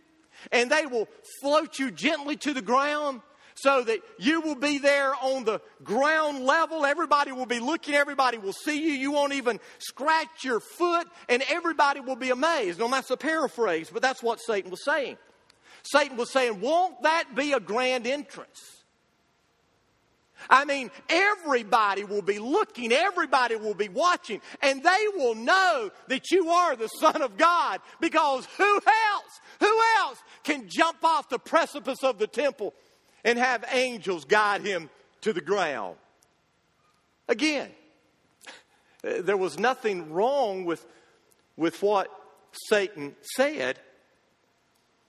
and 0.51 0.71
they 0.71 0.87
will 0.87 1.07
float 1.41 1.77
you 1.77 1.91
gently 1.91 2.37
to 2.37 2.55
the 2.55 2.63
ground 2.63 3.21
so 3.61 3.83
that 3.83 3.99
you 4.17 4.41
will 4.41 4.55
be 4.55 4.79
there 4.79 5.13
on 5.21 5.43
the 5.43 5.61
ground 5.83 6.45
level. 6.45 6.85
Everybody 6.85 7.31
will 7.31 7.45
be 7.45 7.59
looking, 7.59 7.93
everybody 7.93 8.37
will 8.37 8.53
see 8.53 8.81
you. 8.81 8.93
You 8.93 9.11
won't 9.11 9.33
even 9.33 9.59
scratch 9.77 10.43
your 10.43 10.59
foot, 10.59 11.07
and 11.29 11.43
everybody 11.49 11.99
will 11.99 12.15
be 12.15 12.31
amazed. 12.31 12.79
Now, 12.79 12.87
that's 12.87 13.11
a 13.11 13.17
paraphrase, 13.17 13.89
but 13.91 14.01
that's 14.01 14.23
what 14.23 14.39
Satan 14.39 14.71
was 14.71 14.83
saying. 14.83 15.17
Satan 15.83 16.17
was 16.17 16.31
saying, 16.31 16.59
Won't 16.61 17.03
that 17.03 17.35
be 17.35 17.53
a 17.53 17.59
grand 17.59 18.07
entrance? 18.07 18.81
I 20.49 20.65
mean, 20.65 20.89
everybody 21.07 22.03
will 22.03 22.23
be 22.23 22.39
looking, 22.39 22.91
everybody 22.91 23.55
will 23.55 23.75
be 23.75 23.89
watching, 23.89 24.41
and 24.61 24.83
they 24.83 25.05
will 25.15 25.35
know 25.35 25.91
that 26.07 26.31
you 26.31 26.49
are 26.49 26.75
the 26.75 26.87
Son 26.87 27.21
of 27.21 27.37
God 27.37 27.79
because 27.99 28.47
who 28.57 28.75
else, 28.75 29.41
who 29.59 29.79
else 29.99 30.17
can 30.43 30.67
jump 30.67 31.03
off 31.03 31.29
the 31.29 31.37
precipice 31.37 32.03
of 32.03 32.17
the 32.17 32.25
temple 32.25 32.73
and 33.23 33.37
have 33.37 33.65
angels 33.71 34.25
guide 34.25 34.61
him 34.61 34.89
to 35.21 35.33
the 35.33 35.41
ground? 35.41 35.95
Again, 37.27 37.69
there 39.01 39.37
was 39.37 39.57
nothing 39.57 40.11
wrong 40.11 40.65
with, 40.65 40.85
with 41.55 41.81
what 41.81 42.09
Satan 42.69 43.15
said, 43.35 43.79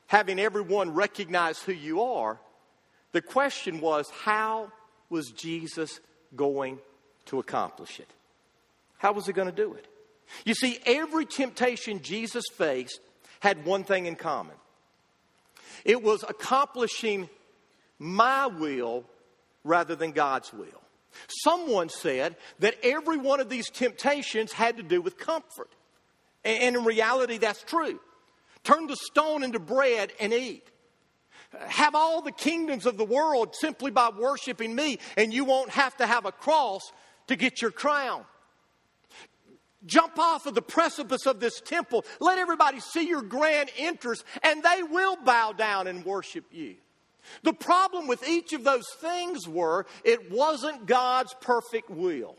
having 0.06 0.38
everyone 0.38 0.94
recognize 0.94 1.58
who 1.60 1.72
you 1.72 2.02
are. 2.02 2.38
The 3.12 3.22
question 3.22 3.80
was, 3.80 4.08
how 4.10 4.70
was 5.10 5.30
Jesus 5.30 6.00
going 6.34 6.78
to 7.26 7.38
accomplish 7.38 8.00
it? 8.00 8.08
How 8.98 9.12
was 9.12 9.26
he 9.26 9.32
going 9.32 9.48
to 9.48 9.52
do 9.54 9.74
it? 9.74 9.86
You 10.44 10.54
see, 10.54 10.78
every 10.86 11.26
temptation 11.26 12.00
Jesus 12.02 12.44
faced 12.54 13.00
had 13.40 13.64
one 13.66 13.84
thing 13.84 14.06
in 14.06 14.16
common 14.16 14.54
it 15.84 16.02
was 16.02 16.24
accomplishing 16.28 17.28
my 18.02 18.48
will 18.48 19.04
rather 19.62 19.94
than 19.94 20.10
God's 20.10 20.52
will. 20.52 20.66
Someone 21.28 21.88
said 21.88 22.36
that 22.58 22.74
every 22.82 23.16
one 23.16 23.38
of 23.38 23.48
these 23.48 23.70
temptations 23.70 24.52
had 24.52 24.78
to 24.78 24.82
do 24.82 25.00
with 25.00 25.16
comfort. 25.16 25.70
And 26.44 26.76
in 26.76 26.84
reality, 26.84 27.38
that's 27.38 27.62
true. 27.62 28.00
Turn 28.64 28.88
the 28.88 28.96
stone 28.96 29.44
into 29.44 29.60
bread 29.60 30.12
and 30.18 30.32
eat. 30.32 30.68
Have 31.60 31.94
all 31.94 32.22
the 32.22 32.32
kingdoms 32.32 32.86
of 32.86 32.96
the 32.96 33.04
world 33.04 33.54
simply 33.54 33.90
by 33.90 34.10
worshiping 34.18 34.74
me, 34.74 34.98
and 35.16 35.32
you 35.32 35.44
won't 35.44 35.70
have 35.70 35.96
to 35.98 36.06
have 36.06 36.24
a 36.24 36.32
cross 36.32 36.80
to 37.28 37.36
get 37.36 37.62
your 37.62 37.70
crown. 37.70 38.24
Jump 39.84 40.18
off 40.18 40.46
of 40.46 40.54
the 40.54 40.62
precipice 40.62 41.26
of 41.26 41.38
this 41.38 41.60
temple. 41.60 42.04
Let 42.20 42.38
everybody 42.38 42.80
see 42.80 43.06
your 43.06 43.22
grand 43.22 43.70
entrance, 43.76 44.24
and 44.42 44.62
they 44.62 44.82
will 44.82 45.16
bow 45.16 45.52
down 45.52 45.86
and 45.86 46.04
worship 46.04 46.46
you. 46.50 46.76
The 47.42 47.52
problem 47.52 48.06
with 48.06 48.26
each 48.28 48.52
of 48.52 48.64
those 48.64 48.86
things 49.00 49.48
were 49.48 49.86
it 50.04 50.30
wasn't 50.30 50.86
God's 50.86 51.34
perfect 51.40 51.90
will. 51.90 52.36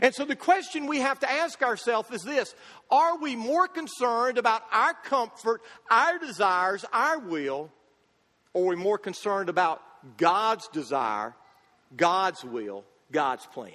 And 0.00 0.14
so 0.14 0.24
the 0.24 0.36
question 0.36 0.86
we 0.86 1.00
have 1.00 1.18
to 1.20 1.30
ask 1.30 1.62
ourselves 1.62 2.10
is 2.10 2.22
this 2.22 2.54
Are 2.90 3.18
we 3.18 3.36
more 3.36 3.68
concerned 3.68 4.38
about 4.38 4.62
our 4.70 4.94
comfort, 4.94 5.62
our 5.90 6.18
desires, 6.18 6.84
our 6.92 7.18
will, 7.18 7.70
or 8.52 8.64
are 8.64 8.68
we 8.68 8.76
more 8.76 8.98
concerned 8.98 9.48
about 9.48 9.82
God's 10.16 10.68
desire, 10.68 11.34
God's 11.96 12.44
will, 12.44 12.84
God's 13.10 13.46
plan? 13.46 13.72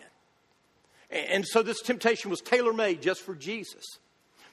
And 1.09 1.45
so 1.45 1.61
this 1.61 1.81
temptation 1.81 2.31
was 2.31 2.41
tailor 2.41 2.73
made 2.73 3.01
just 3.01 3.21
for 3.21 3.35
Jesus. 3.35 3.83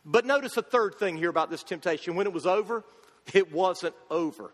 But 0.05 0.27
notice 0.27 0.57
a 0.57 0.63
third 0.63 0.97
thing 0.97 1.17
here 1.17 1.31
about 1.31 1.51
this 1.51 1.63
temptation. 1.63 2.17
When 2.17 2.27
it 2.27 2.33
was 2.33 2.47
over, 2.47 2.85
it 3.33 3.53
wasn't 3.53 3.95
over. 4.11 4.53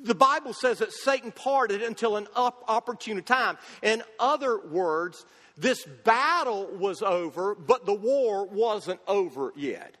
The 0.00 0.14
Bible 0.14 0.52
says 0.52 0.78
that 0.78 0.92
Satan 0.92 1.32
parted 1.32 1.82
until 1.82 2.16
an 2.16 2.28
opportune 2.36 3.22
time. 3.22 3.58
In 3.82 4.02
other 4.18 4.58
words, 4.58 5.26
this 5.56 5.84
battle 5.84 6.66
was 6.66 7.02
over, 7.02 7.54
but 7.54 7.84
the 7.84 7.94
war 7.94 8.46
wasn't 8.46 9.00
over 9.08 9.52
yet. 9.56 9.96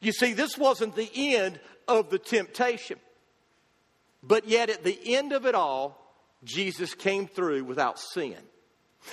You 0.00 0.12
see, 0.12 0.32
this 0.32 0.56
wasn't 0.56 0.96
the 0.96 1.10
end 1.14 1.60
of 1.86 2.10
the 2.10 2.18
temptation. 2.18 2.98
But 4.22 4.48
yet, 4.48 4.70
at 4.70 4.84
the 4.84 4.98
end 5.14 5.32
of 5.32 5.46
it 5.46 5.54
all, 5.54 5.98
Jesus 6.44 6.94
came 6.94 7.26
through 7.26 7.64
without 7.64 7.98
sin. 7.98 8.36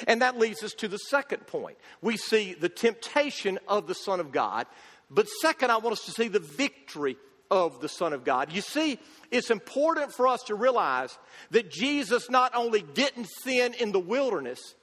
And 0.07 0.21
that 0.21 0.37
leads 0.37 0.63
us 0.63 0.73
to 0.75 0.87
the 0.87 0.97
second 0.97 1.47
point. 1.47 1.77
We 2.01 2.17
see 2.17 2.53
the 2.53 2.69
temptation 2.69 3.59
of 3.67 3.87
the 3.87 3.95
Son 3.95 4.19
of 4.19 4.31
God, 4.31 4.67
but 5.09 5.27
second, 5.41 5.71
I 5.71 5.77
want 5.77 5.93
us 5.93 6.05
to 6.05 6.11
see 6.11 6.27
the 6.27 6.39
victory 6.39 7.17
of 7.51 7.81
the 7.81 7.89
Son 7.89 8.13
of 8.13 8.23
God. 8.23 8.51
You 8.51 8.61
see, 8.61 8.99
it's 9.31 9.51
important 9.51 10.13
for 10.13 10.27
us 10.27 10.43
to 10.43 10.55
realize 10.55 11.17
that 11.51 11.71
Jesus 11.71 12.29
not 12.29 12.55
only 12.55 12.81
didn't 12.81 13.27
sin 13.43 13.73
in 13.73 13.91
the 13.91 13.99
wilderness, 13.99 14.75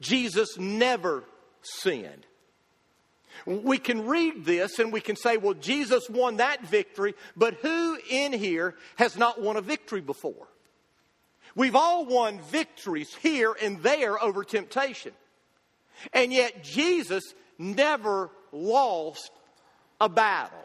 Jesus 0.00 0.58
never 0.58 1.24
sinned. 1.62 2.26
We 3.46 3.78
can 3.78 4.06
read 4.06 4.44
this 4.44 4.78
and 4.78 4.92
we 4.92 5.00
can 5.00 5.16
say, 5.16 5.36
well, 5.36 5.54
Jesus 5.54 6.08
won 6.10 6.36
that 6.36 6.66
victory, 6.66 7.14
but 7.36 7.54
who 7.54 7.98
in 8.10 8.32
here 8.32 8.74
has 8.96 9.16
not 9.16 9.40
won 9.40 9.56
a 9.56 9.60
victory 9.60 10.00
before? 10.00 10.48
We've 11.54 11.76
all 11.76 12.06
won 12.06 12.40
victories 12.40 13.14
here 13.14 13.54
and 13.62 13.82
there 13.82 14.22
over 14.22 14.44
temptation. 14.44 15.12
And 16.12 16.32
yet 16.32 16.62
Jesus 16.62 17.34
never 17.58 18.30
lost 18.52 19.30
a 20.00 20.08
battle. 20.08 20.58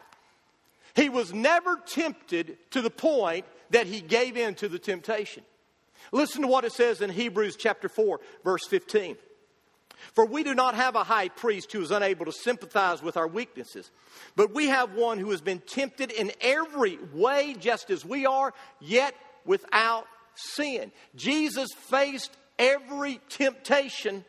He 0.94 1.08
was 1.08 1.32
never 1.32 1.76
tempted 1.76 2.56
to 2.70 2.80
the 2.80 2.90
point 2.90 3.46
that 3.70 3.86
he 3.86 4.00
gave 4.00 4.36
in 4.36 4.54
to 4.56 4.68
the 4.68 4.78
temptation. 4.78 5.42
Listen 6.12 6.42
to 6.42 6.48
what 6.48 6.64
it 6.64 6.72
says 6.72 7.00
in 7.00 7.10
Hebrews 7.10 7.56
chapter 7.56 7.88
4, 7.88 8.20
verse 8.44 8.66
15. 8.66 9.16
For 10.12 10.26
we 10.26 10.42
do 10.42 10.54
not 10.54 10.74
have 10.74 10.96
a 10.96 11.04
high 11.04 11.28
priest 11.28 11.72
who 11.72 11.80
is 11.80 11.90
unable 11.90 12.26
to 12.26 12.32
sympathize 12.32 13.02
with 13.02 13.16
our 13.16 13.26
weaknesses, 13.26 13.90
but 14.36 14.52
we 14.52 14.68
have 14.68 14.94
one 14.94 15.18
who 15.18 15.30
has 15.30 15.40
been 15.40 15.60
tempted 15.60 16.10
in 16.10 16.30
every 16.40 16.98
way 17.12 17.56
just 17.58 17.90
as 17.90 18.04
we 18.04 18.26
are, 18.26 18.52
yet 18.80 19.14
without 19.44 20.06
sin. 20.34 20.92
Jesus 21.16 21.70
faced 21.72 22.36
every 22.58 23.20
temptation 23.28 24.24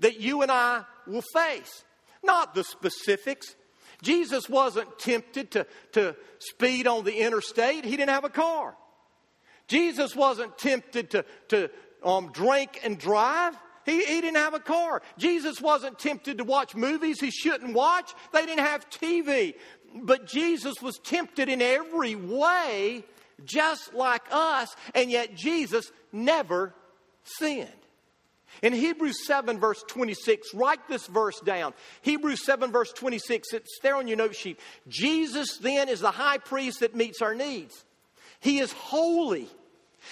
that 0.00 0.20
you 0.20 0.42
and 0.42 0.50
I 0.50 0.84
will 1.06 1.24
face, 1.34 1.84
not 2.22 2.54
the 2.54 2.64
specifics. 2.64 3.54
Jesus 4.02 4.48
wasn't 4.48 4.98
tempted 4.98 5.50
to, 5.52 5.66
to 5.92 6.16
speed 6.38 6.86
on 6.86 7.04
the 7.04 7.14
interstate, 7.14 7.84
he 7.84 7.96
didn't 7.96 8.10
have 8.10 8.24
a 8.24 8.30
car. 8.30 8.76
Jesus 9.68 10.14
wasn't 10.14 10.56
tempted 10.58 11.10
to, 11.10 11.24
to 11.48 11.70
um, 12.04 12.30
drink 12.32 12.80
and 12.84 12.98
drive. 12.98 13.56
He, 13.84 14.04
he 14.04 14.20
didn't 14.20 14.36
have 14.36 14.54
a 14.54 14.60
car. 14.60 15.02
Jesus 15.18 15.60
wasn't 15.60 15.98
tempted 15.98 16.38
to 16.38 16.44
watch 16.44 16.74
movies 16.74 17.20
he 17.20 17.30
shouldn't 17.30 17.74
watch. 17.74 18.12
They 18.32 18.44
didn't 18.44 18.64
have 18.64 18.88
TV. 18.90 19.54
But 19.94 20.26
Jesus 20.26 20.74
was 20.82 20.98
tempted 20.98 21.48
in 21.48 21.62
every 21.62 22.14
way 22.14 23.04
just 23.44 23.94
like 23.94 24.22
us, 24.30 24.74
and 24.94 25.10
yet 25.10 25.34
Jesus 25.34 25.90
never 26.12 26.74
sinned. 27.24 27.68
In 28.62 28.72
Hebrews 28.72 29.26
7, 29.26 29.58
verse 29.58 29.82
26, 29.86 30.54
write 30.54 30.88
this 30.88 31.06
verse 31.06 31.40
down. 31.40 31.74
Hebrews 32.02 32.44
7, 32.44 32.72
verse 32.72 32.92
26, 32.92 33.52
it's 33.52 33.78
there 33.82 33.96
on 33.96 34.08
your 34.08 34.16
note 34.16 34.34
sheet. 34.34 34.58
Jesus 34.88 35.58
then 35.58 35.88
is 35.88 36.00
the 36.00 36.10
high 36.10 36.38
priest 36.38 36.80
that 36.80 36.94
meets 36.94 37.22
our 37.22 37.34
needs. 37.34 37.84
He 38.40 38.58
is 38.58 38.72
holy, 38.72 39.48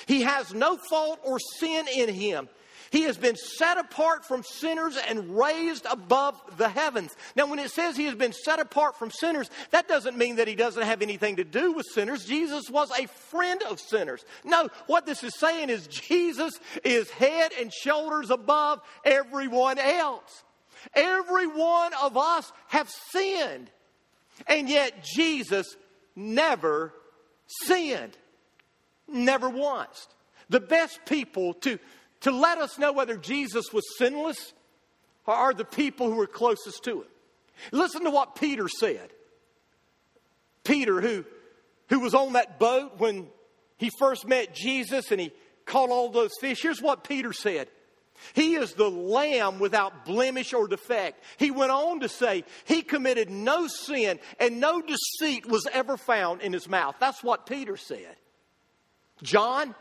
he 0.06 0.22
has 0.22 0.52
no 0.52 0.76
fault 0.76 1.20
or 1.24 1.38
sin 1.38 1.86
in 1.94 2.08
him. 2.08 2.48
He 2.94 3.02
has 3.02 3.18
been 3.18 3.34
set 3.34 3.76
apart 3.76 4.24
from 4.24 4.44
sinners 4.44 4.96
and 5.08 5.36
raised 5.36 5.84
above 5.90 6.40
the 6.58 6.68
heavens. 6.68 7.10
Now, 7.34 7.48
when 7.48 7.58
it 7.58 7.72
says 7.72 7.96
he 7.96 8.04
has 8.04 8.14
been 8.14 8.32
set 8.32 8.60
apart 8.60 8.96
from 8.96 9.10
sinners, 9.10 9.50
that 9.72 9.88
doesn't 9.88 10.16
mean 10.16 10.36
that 10.36 10.46
he 10.46 10.54
doesn't 10.54 10.84
have 10.84 11.02
anything 11.02 11.34
to 11.34 11.44
do 11.44 11.72
with 11.72 11.86
sinners. 11.92 12.24
Jesus 12.24 12.70
was 12.70 12.96
a 12.96 13.08
friend 13.08 13.64
of 13.64 13.80
sinners. 13.80 14.24
No, 14.44 14.68
what 14.86 15.06
this 15.06 15.24
is 15.24 15.36
saying 15.40 15.70
is 15.70 15.88
Jesus 15.88 16.60
is 16.84 17.10
head 17.10 17.50
and 17.58 17.72
shoulders 17.72 18.30
above 18.30 18.80
everyone 19.04 19.80
else. 19.80 20.44
Every 20.94 21.48
one 21.48 21.94
of 22.00 22.16
us 22.16 22.52
have 22.68 22.88
sinned. 23.10 23.72
And 24.46 24.68
yet 24.68 25.02
Jesus 25.02 25.74
never 26.14 26.94
sinned. 27.48 28.16
Never 29.08 29.48
once. 29.48 30.06
The 30.48 30.60
best 30.60 31.00
people 31.06 31.54
to 31.54 31.80
to 32.24 32.30
let 32.30 32.56
us 32.56 32.78
know 32.78 32.90
whether 32.90 33.18
Jesus 33.18 33.66
was 33.70 33.84
sinless 33.98 34.54
or 35.26 35.34
are 35.34 35.52
the 35.52 35.64
people 35.64 36.10
who 36.10 36.16
were 36.16 36.26
closest 36.26 36.82
to 36.84 37.02
him. 37.02 37.08
Listen 37.70 38.04
to 38.04 38.10
what 38.10 38.34
Peter 38.34 38.66
said. 38.66 39.10
Peter, 40.64 41.02
who, 41.02 41.26
who 41.90 42.00
was 42.00 42.14
on 42.14 42.32
that 42.32 42.58
boat 42.58 42.94
when 42.96 43.26
he 43.76 43.90
first 43.98 44.26
met 44.26 44.54
Jesus 44.54 45.10
and 45.10 45.20
he 45.20 45.32
caught 45.66 45.90
all 45.90 46.08
those 46.08 46.32
fish, 46.40 46.62
here's 46.62 46.80
what 46.80 47.04
Peter 47.04 47.34
said. 47.34 47.68
He 48.32 48.54
is 48.54 48.72
the 48.72 48.90
lamb 48.90 49.58
without 49.58 50.06
blemish 50.06 50.54
or 50.54 50.66
defect. 50.66 51.22
He 51.36 51.50
went 51.50 51.72
on 51.72 52.00
to 52.00 52.08
say, 52.08 52.44
He 52.64 52.80
committed 52.80 53.28
no 53.28 53.66
sin 53.66 54.18
and 54.40 54.60
no 54.60 54.80
deceit 54.80 55.46
was 55.46 55.66
ever 55.70 55.98
found 55.98 56.40
in 56.40 56.54
his 56.54 56.68
mouth. 56.68 56.94
That's 57.00 57.22
what 57.22 57.44
Peter 57.44 57.76
said. 57.76 58.16
John, 59.22 59.74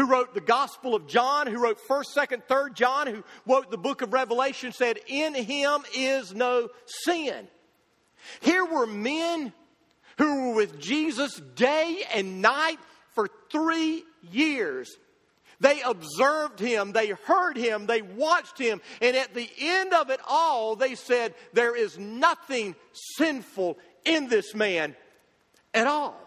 who 0.00 0.06
wrote 0.06 0.32
the 0.32 0.40
Gospel 0.40 0.94
of 0.94 1.06
John, 1.06 1.46
who 1.46 1.58
wrote 1.58 1.78
1st, 1.86 2.14
2nd, 2.16 2.42
3rd 2.46 2.72
John, 2.72 3.06
who 3.06 3.22
wrote 3.46 3.70
the 3.70 3.76
book 3.76 4.00
of 4.00 4.14
Revelation, 4.14 4.72
said, 4.72 4.98
In 5.06 5.34
him 5.34 5.82
is 5.94 6.34
no 6.34 6.70
sin. 7.04 7.46
Here 8.40 8.64
were 8.64 8.86
men 8.86 9.52
who 10.16 10.48
were 10.48 10.54
with 10.54 10.80
Jesus 10.80 11.38
day 11.54 12.02
and 12.14 12.40
night 12.40 12.78
for 13.10 13.28
three 13.52 14.02
years. 14.32 14.90
They 15.60 15.82
observed 15.82 16.58
him, 16.58 16.92
they 16.92 17.08
heard 17.08 17.58
him, 17.58 17.84
they 17.84 18.00
watched 18.00 18.58
him, 18.58 18.80
and 19.02 19.14
at 19.14 19.34
the 19.34 19.50
end 19.58 19.92
of 19.92 20.08
it 20.08 20.20
all, 20.26 20.76
they 20.76 20.94
said, 20.94 21.34
There 21.52 21.76
is 21.76 21.98
nothing 21.98 22.74
sinful 23.18 23.76
in 24.06 24.30
this 24.30 24.54
man 24.54 24.96
at 25.74 25.86
all. 25.86 26.18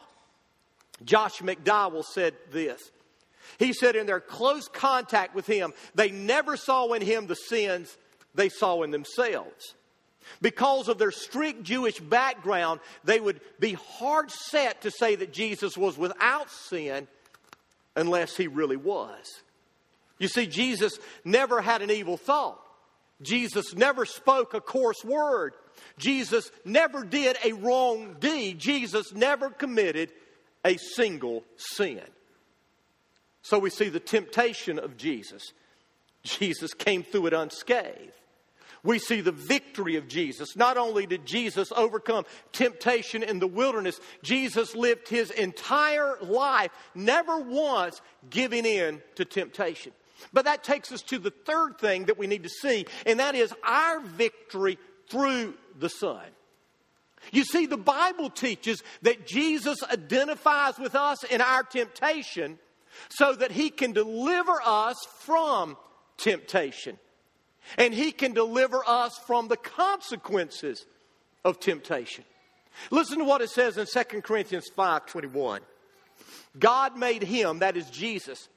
Josh 1.03 1.39
McDowell 1.39 2.03
said 2.03 2.35
this 2.51 2.91
he 3.59 3.73
said, 3.73 3.95
in 3.95 4.05
their 4.05 4.19
close 4.19 4.67
contact 4.67 5.35
with 5.35 5.47
him, 5.47 5.73
they 5.95 6.11
never 6.11 6.57
saw 6.57 6.93
in 6.93 7.01
him 7.01 7.27
the 7.27 7.35
sins 7.35 7.97
they 8.35 8.49
saw 8.49 8.83
in 8.83 8.91
themselves. 8.91 9.75
Because 10.41 10.87
of 10.87 10.97
their 10.97 11.11
strict 11.11 11.63
Jewish 11.63 11.99
background, 11.99 12.79
they 13.03 13.19
would 13.19 13.41
be 13.59 13.73
hard 13.73 14.31
set 14.31 14.81
to 14.81 14.91
say 14.91 15.15
that 15.15 15.33
Jesus 15.33 15.77
was 15.77 15.97
without 15.97 16.49
sin 16.49 17.07
unless 17.95 18.35
he 18.35 18.47
really 18.47 18.77
was. 18.77 19.41
You 20.19 20.27
see, 20.27 20.47
Jesus 20.47 20.97
never 21.23 21.61
had 21.61 21.81
an 21.81 21.91
evil 21.91 22.17
thought. 22.17 22.59
Jesus 23.21 23.75
never 23.75 24.05
spoke 24.05 24.53
a 24.53 24.61
coarse 24.61 25.03
word. 25.03 25.53
Jesus 25.97 26.51
never 26.65 27.03
did 27.03 27.37
a 27.43 27.53
wrong 27.53 28.15
deed. 28.19 28.59
Jesus 28.59 29.13
never 29.13 29.49
committed 29.49 30.11
a 30.65 30.77
single 30.77 31.43
sin. 31.55 32.01
So 33.43 33.59
we 33.59 33.69
see 33.69 33.89
the 33.89 33.99
temptation 33.99 34.79
of 34.79 34.97
Jesus. 34.97 35.51
Jesus 36.23 36.73
came 36.73 37.03
through 37.03 37.27
it 37.27 37.33
unscathed. 37.33 38.13
We 38.83 38.99
see 38.99 39.21
the 39.21 39.31
victory 39.31 39.95
of 39.95 40.07
Jesus. 40.07 40.55
Not 40.55 40.77
only 40.77 41.05
did 41.05 41.25
Jesus 41.25 41.71
overcome 41.75 42.25
temptation 42.51 43.23
in 43.23 43.39
the 43.39 43.47
wilderness, 43.47 43.99
Jesus 44.23 44.75
lived 44.75 45.07
his 45.07 45.31
entire 45.31 46.17
life, 46.21 46.71
never 46.93 47.39
once 47.39 48.01
giving 48.29 48.65
in 48.65 49.01
to 49.15 49.23
temptation. 49.23 49.93
But 50.31 50.45
that 50.45 50.63
takes 50.63 50.91
us 50.91 51.01
to 51.03 51.17
the 51.17 51.31
third 51.31 51.77
thing 51.79 52.05
that 52.05 52.17
we 52.17 52.27
need 52.27 52.43
to 52.43 52.49
see, 52.49 52.85
and 53.05 53.19
that 53.19 53.35
is 53.35 53.53
our 53.63 54.01
victory 54.01 54.77
through 55.09 55.53
the 55.77 55.89
Son. 55.89 56.23
You 57.31 57.45
see, 57.45 57.65
the 57.65 57.77
Bible 57.77 58.29
teaches 58.29 58.83
that 59.01 59.25
Jesus 59.25 59.81
identifies 59.83 60.77
with 60.77 60.95
us 60.95 61.23
in 61.23 61.39
our 61.39 61.63
temptation 61.63 62.59
so 63.09 63.33
that 63.33 63.51
he 63.51 63.69
can 63.69 63.91
deliver 63.91 64.59
us 64.63 64.97
from 65.19 65.77
temptation. 66.17 66.97
And 67.77 67.93
he 67.93 68.11
can 68.11 68.33
deliver 68.33 68.83
us 68.85 69.17
from 69.25 69.47
the 69.47 69.57
consequences 69.57 70.85
of 71.45 71.59
temptation. 71.59 72.25
Listen 72.91 73.19
to 73.19 73.25
what 73.25 73.41
it 73.41 73.49
says 73.49 73.77
in 73.77 73.85
2 73.85 74.21
Corinthians 74.21 74.67
5 74.75 75.05
21. 75.05 75.61
God 76.59 76.97
made 76.97 77.23
him, 77.23 77.59
that 77.59 77.77
is 77.77 77.89
Jesus, 77.89 78.49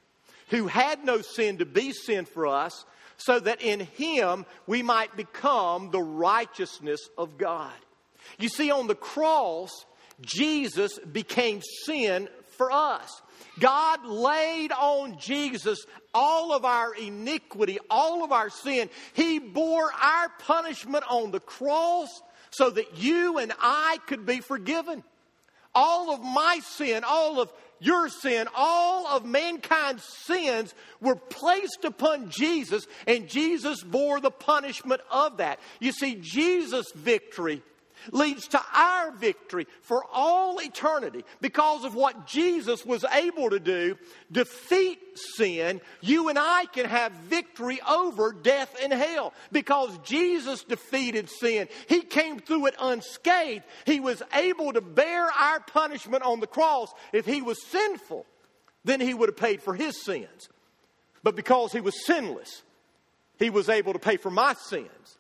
who 0.49 0.67
had 0.67 1.05
no 1.05 1.21
sin 1.21 1.59
to 1.59 1.67
be 1.67 1.93
sin 1.93 2.25
for 2.25 2.47
us, 2.47 2.85
so 3.17 3.41
that 3.41 3.63
in 3.63 3.81
him 3.81 4.45
we 4.67 4.83
might 4.83 5.17
become 5.17 5.91
the 5.91 6.03
righteousness 6.03 7.09
of 7.17 7.39
God. 7.39 7.73
You 8.39 8.49
see, 8.49 8.71
on 8.71 8.87
the 8.87 8.95
cross, 8.95 9.71
Jesus 10.21 10.99
became 10.99 11.63
sin 11.85 12.29
for 12.57 12.71
us. 12.71 13.23
God 13.59 14.05
laid 14.05 14.73
on 14.73 15.19
Jesus 15.19 15.87
all 16.13 16.53
of 16.53 16.65
our 16.65 16.95
iniquity, 16.95 17.79
all 17.91 18.25
of 18.25 18.33
our 18.33 18.51
sin. 18.51 18.91
He 19.15 19.39
bore 19.39 19.91
our 19.93 20.29
punishment 20.41 21.05
on 21.09 21.31
the 21.31 21.41
cross 21.41 22.09
so 22.51 22.71
that 22.71 22.99
you 22.99 23.39
and 23.39 23.53
I 23.61 23.99
could 24.07 24.25
be 24.25 24.41
forgiven. 24.41 25.03
All 25.75 26.13
of 26.15 26.23
my 26.23 26.61
sin, 26.63 27.05
all 27.07 27.41
of 27.41 27.53
your 27.79 28.09
sin, 28.09 28.49
all 28.55 29.07
of 29.07 29.27
mankind's 29.27 30.05
sins 30.25 30.75
were 31.01 31.17
placed 31.17 31.85
upon 31.85 32.31
Jesus, 32.31 32.87
and 33.07 33.29
Jesus 33.29 33.83
bore 33.83 34.21
the 34.21 34.31
punishment 34.31 35.03
of 35.11 35.37
that. 35.37 35.61
You 35.81 35.93
see, 35.93 36.15
Jesus' 36.15 36.91
victory 36.95 37.63
leads 38.13 38.49
to 38.49 38.61
our 38.75 39.13
victory 39.13 39.67
for 39.83 40.05
all 40.13 40.61
eternity. 40.61 41.25
Because 41.41 41.85
of 41.85 41.95
what 41.95 42.27
Jesus 42.27 42.85
was 42.85 43.05
able 43.05 43.51
to 43.51 43.61
do, 43.61 43.97
defeat 44.31 44.99
sin, 45.15 45.81
you 46.01 46.29
and 46.29 46.39
I 46.39 46.67
can 46.67 46.87
have 46.87 47.13
victory 47.13 47.81
over 47.89 48.33
death 48.33 48.75
and 48.83 48.93
hell. 48.93 49.33
Because 49.53 49.97
Jesus 49.99 50.65
defeated 50.65 51.29
sin, 51.29 51.69
He 51.89 52.01
came 52.01 52.39
through 52.39 52.67
it 52.67 52.75
unscathed. 52.81 53.65
He 53.85 54.01
was 54.01 54.23
able 54.35 54.73
to 54.73 54.81
bear 54.81 55.31
our 55.31 55.61
punishment 55.61 56.23
on 56.23 56.41
the 56.41 56.47
cross. 56.47 56.93
If 57.13 57.27
He 57.27 57.43
was 57.43 57.63
sinful, 57.67 58.27
then 58.85 59.01
He 59.01 59.15
would 59.15 59.29
have 59.29 59.37
paid 59.37 59.63
for 59.63 59.75
His 59.75 60.03
sins. 60.05 60.49
But 61.23 61.37
because 61.37 61.73
He 61.73 61.81
was 61.81 62.07
sinless, 62.07 62.63
He 63.39 63.51
was 63.51 63.69
able 63.69 63.93
to 63.93 63.99
pay 63.99 64.17
for 64.17 64.31
my 64.31 64.55
sins. 64.55 65.19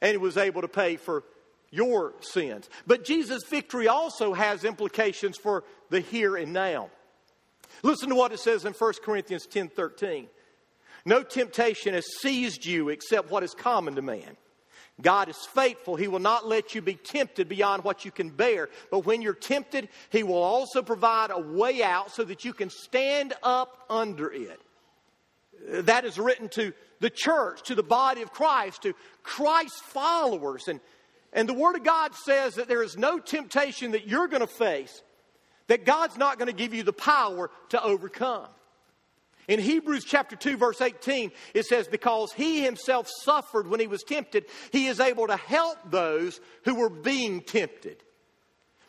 And 0.00 0.12
He 0.12 0.18
was 0.18 0.36
able 0.36 0.62
to 0.62 0.68
pay 0.68 0.96
for 0.96 1.24
your 1.70 2.14
sins. 2.20 2.68
But 2.86 3.04
Jesus' 3.04 3.44
victory 3.48 3.88
also 3.88 4.34
has 4.34 4.64
implications 4.64 5.36
for 5.36 5.64
the 5.88 6.00
here 6.00 6.36
and 6.36 6.52
now. 6.52 6.90
Listen 7.82 8.08
to 8.08 8.14
what 8.14 8.32
it 8.32 8.40
says 8.40 8.64
in 8.64 8.72
1 8.72 8.92
Corinthians 9.04 9.46
10 9.46 9.68
13. 9.68 10.26
No 11.04 11.22
temptation 11.22 11.94
has 11.94 12.04
seized 12.20 12.66
you 12.66 12.90
except 12.90 13.30
what 13.30 13.42
is 13.42 13.54
common 13.54 13.94
to 13.94 14.02
man. 14.02 14.36
God 15.00 15.28
is 15.30 15.48
faithful. 15.54 15.96
He 15.96 16.08
will 16.08 16.18
not 16.18 16.46
let 16.46 16.74
you 16.74 16.82
be 16.82 16.94
tempted 16.94 17.48
beyond 17.48 17.84
what 17.84 18.04
you 18.04 18.10
can 18.10 18.28
bear. 18.28 18.68
But 18.90 19.06
when 19.06 19.22
you're 19.22 19.32
tempted, 19.32 19.88
He 20.10 20.22
will 20.22 20.42
also 20.42 20.82
provide 20.82 21.30
a 21.30 21.40
way 21.40 21.82
out 21.82 22.10
so 22.10 22.24
that 22.24 22.44
you 22.44 22.52
can 22.52 22.68
stand 22.68 23.32
up 23.42 23.84
under 23.88 24.30
it. 24.30 24.60
That 25.68 26.04
is 26.04 26.18
written 26.18 26.48
to 26.50 26.72
the 27.00 27.10
church, 27.10 27.62
to 27.64 27.74
the 27.74 27.82
body 27.82 28.22
of 28.22 28.32
Christ, 28.32 28.82
to 28.82 28.94
Christ's 29.22 29.80
followers. 29.80 30.68
And 30.68 30.80
and 31.32 31.48
the 31.48 31.54
Word 31.54 31.76
of 31.76 31.84
God 31.84 32.14
says 32.14 32.54
that 32.54 32.68
there 32.68 32.82
is 32.82 32.96
no 32.96 33.18
temptation 33.18 33.92
that 33.92 34.06
you're 34.06 34.28
going 34.28 34.40
to 34.40 34.46
face 34.46 35.02
that 35.68 35.84
God's 35.84 36.16
not 36.16 36.36
going 36.36 36.48
to 36.48 36.52
give 36.52 36.74
you 36.74 36.82
the 36.82 36.92
power 36.92 37.48
to 37.68 37.80
overcome. 37.80 38.48
In 39.46 39.60
Hebrews 39.60 40.04
chapter 40.04 40.34
2, 40.34 40.56
verse 40.56 40.80
18, 40.80 41.30
it 41.54 41.64
says, 41.64 41.86
Because 41.86 42.32
he 42.32 42.62
himself 42.62 43.08
suffered 43.22 43.68
when 43.68 43.78
he 43.78 43.86
was 43.86 44.02
tempted, 44.02 44.46
he 44.72 44.88
is 44.88 44.98
able 44.98 45.28
to 45.28 45.36
help 45.36 45.78
those 45.88 46.40
who 46.64 46.74
were 46.74 46.90
being 46.90 47.40
tempted. 47.40 48.02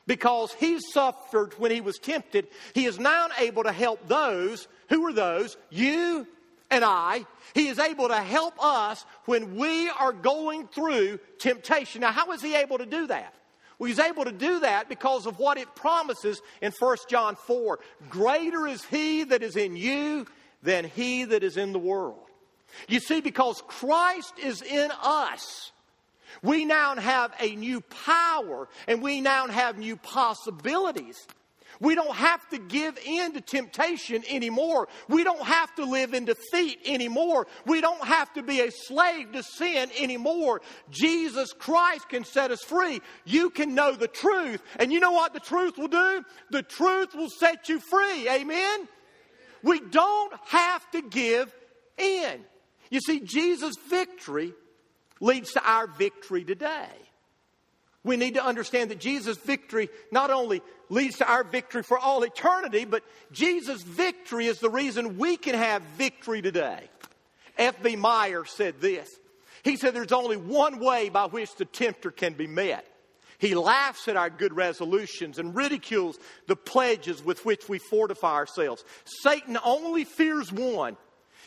Because 0.07 0.53
he 0.53 0.79
suffered 0.93 1.53
when 1.59 1.69
he 1.71 1.81
was 1.81 1.99
tempted, 1.99 2.47
he 2.73 2.85
is 2.85 2.99
now 2.99 3.27
able 3.39 3.63
to 3.63 3.71
help 3.71 4.07
those, 4.07 4.67
who 4.89 5.05
are 5.05 5.13
those? 5.13 5.57
You 5.69 6.27
and 6.71 6.83
I, 6.83 7.25
He 7.53 7.67
is 7.67 7.77
able 7.77 8.07
to 8.07 8.15
help 8.15 8.55
us 8.63 9.05
when 9.25 9.55
we 9.57 9.89
are 9.89 10.13
going 10.13 10.67
through 10.67 11.19
temptation. 11.37 12.01
Now, 12.01 12.11
how 12.11 12.31
is 12.31 12.41
He 12.41 12.55
able 12.55 12.79
to 12.79 12.85
do 12.85 13.07
that? 13.07 13.35
Well, 13.77 13.89
He's 13.89 13.99
able 13.99 14.23
to 14.23 14.31
do 14.31 14.61
that 14.61 14.89
because 14.89 15.27
of 15.27 15.37
what 15.37 15.57
it 15.57 15.75
promises 15.75 16.41
in 16.61 16.71
1 16.71 16.97
John 17.09 17.35
4. 17.35 17.79
Greater 18.09 18.65
is 18.65 18.83
He 18.85 19.25
that 19.25 19.43
is 19.43 19.55
in 19.55 19.75
you 19.75 20.25
than 20.63 20.85
He 20.85 21.25
that 21.25 21.43
is 21.43 21.57
in 21.57 21.73
the 21.73 21.79
world. 21.79 22.25
You 22.87 23.01
see, 23.01 23.19
because 23.19 23.61
Christ 23.67 24.33
is 24.41 24.61
in 24.61 24.91
us, 25.03 25.73
we 26.41 26.63
now 26.63 26.95
have 26.95 27.33
a 27.39 27.55
new 27.55 27.81
power 27.81 28.69
and 28.87 29.01
we 29.01 29.19
now 29.19 29.47
have 29.47 29.77
new 29.77 29.97
possibilities. 29.97 31.27
We 31.81 31.95
don't 31.95 32.15
have 32.15 32.47
to 32.49 32.59
give 32.59 32.97
in 33.03 33.33
to 33.33 33.41
temptation 33.41 34.23
anymore. 34.29 34.87
We 35.09 35.23
don't 35.23 35.41
have 35.41 35.73
to 35.75 35.85
live 35.85 36.13
in 36.13 36.25
defeat 36.25 36.79
anymore. 36.85 37.47
We 37.65 37.81
don't 37.81 38.03
have 38.03 38.31
to 38.35 38.43
be 38.43 38.61
a 38.61 38.71
slave 38.71 39.31
to 39.33 39.41
sin 39.41 39.89
anymore. 39.99 40.61
Jesus 40.91 41.53
Christ 41.53 42.07
can 42.07 42.23
set 42.23 42.51
us 42.51 42.61
free. 42.61 43.01
You 43.25 43.49
can 43.49 43.73
know 43.73 43.93
the 43.93 44.07
truth. 44.07 44.61
And 44.79 44.93
you 44.93 44.99
know 44.99 45.11
what 45.11 45.33
the 45.33 45.39
truth 45.39 45.79
will 45.79 45.87
do? 45.87 46.23
The 46.51 46.61
truth 46.61 47.15
will 47.15 47.31
set 47.31 47.67
you 47.67 47.79
free. 47.79 48.29
Amen? 48.29 48.87
We 49.63 49.79
don't 49.79 50.33
have 50.45 50.89
to 50.91 51.01
give 51.01 51.51
in. 51.97 52.41
You 52.91 52.99
see, 52.99 53.21
Jesus' 53.21 53.75
victory 53.89 54.53
leads 55.19 55.53
to 55.53 55.67
our 55.67 55.87
victory 55.87 56.43
today. 56.43 56.89
We 58.03 58.17
need 58.17 58.33
to 58.33 58.43
understand 58.43 58.89
that 58.89 58.99
Jesus' 58.99 59.37
victory 59.37 59.89
not 60.11 60.31
only 60.31 60.61
leads 60.89 61.17
to 61.17 61.29
our 61.29 61.43
victory 61.43 61.83
for 61.83 61.99
all 61.99 62.23
eternity, 62.23 62.85
but 62.85 63.03
Jesus' 63.31 63.83
victory 63.83 64.47
is 64.47 64.59
the 64.59 64.69
reason 64.69 65.17
we 65.17 65.37
can 65.37 65.55
have 65.55 65.83
victory 65.97 66.41
today. 66.41 66.89
F.B. 67.57 67.95
Meyer 67.95 68.43
said 68.45 68.81
this. 68.81 69.09
He 69.63 69.75
said 69.75 69.93
there's 69.93 70.11
only 70.11 70.37
one 70.37 70.79
way 70.79 71.09
by 71.09 71.25
which 71.25 71.55
the 71.55 71.65
tempter 71.65 72.09
can 72.09 72.33
be 72.33 72.47
met. 72.47 72.87
He 73.37 73.55
laughs 73.55 74.07
at 74.07 74.17
our 74.17 74.29
good 74.29 74.53
resolutions 74.53 75.39
and 75.39 75.55
ridicules 75.55 76.17
the 76.47 76.55
pledges 76.55 77.23
with 77.23 77.43
which 77.45 77.67
we 77.67 77.79
fortify 77.79 78.33
ourselves. 78.33 78.83
Satan 79.03 79.57
only 79.63 80.03
fears 80.03 80.51
one 80.51 80.95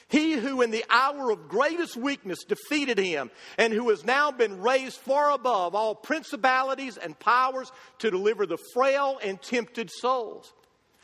he 0.09 0.35
who 0.35 0.63
in 0.63 0.71
the 0.71 0.85
hour 0.91 1.31
of 1.31 1.49
greatest 1.49 1.97
weakness 1.97 2.45
defeated 2.45 2.99
him, 2.99 3.31
and 3.59 3.73
who 3.73 3.91
has 3.91 4.05
now 4.05 4.31
been 4.31 4.61
raised 4.61 4.99
far 4.99 5.31
above 5.33 5.75
all 5.75 5.95
principalities 5.95 6.97
and 6.97 7.19
powers 7.19 7.73
to 7.99 8.11
deliver 8.11 8.47
the 8.47 8.59
frail 8.73 9.19
and 9.23 9.41
tempted 9.41 9.91
souls. 9.91 10.53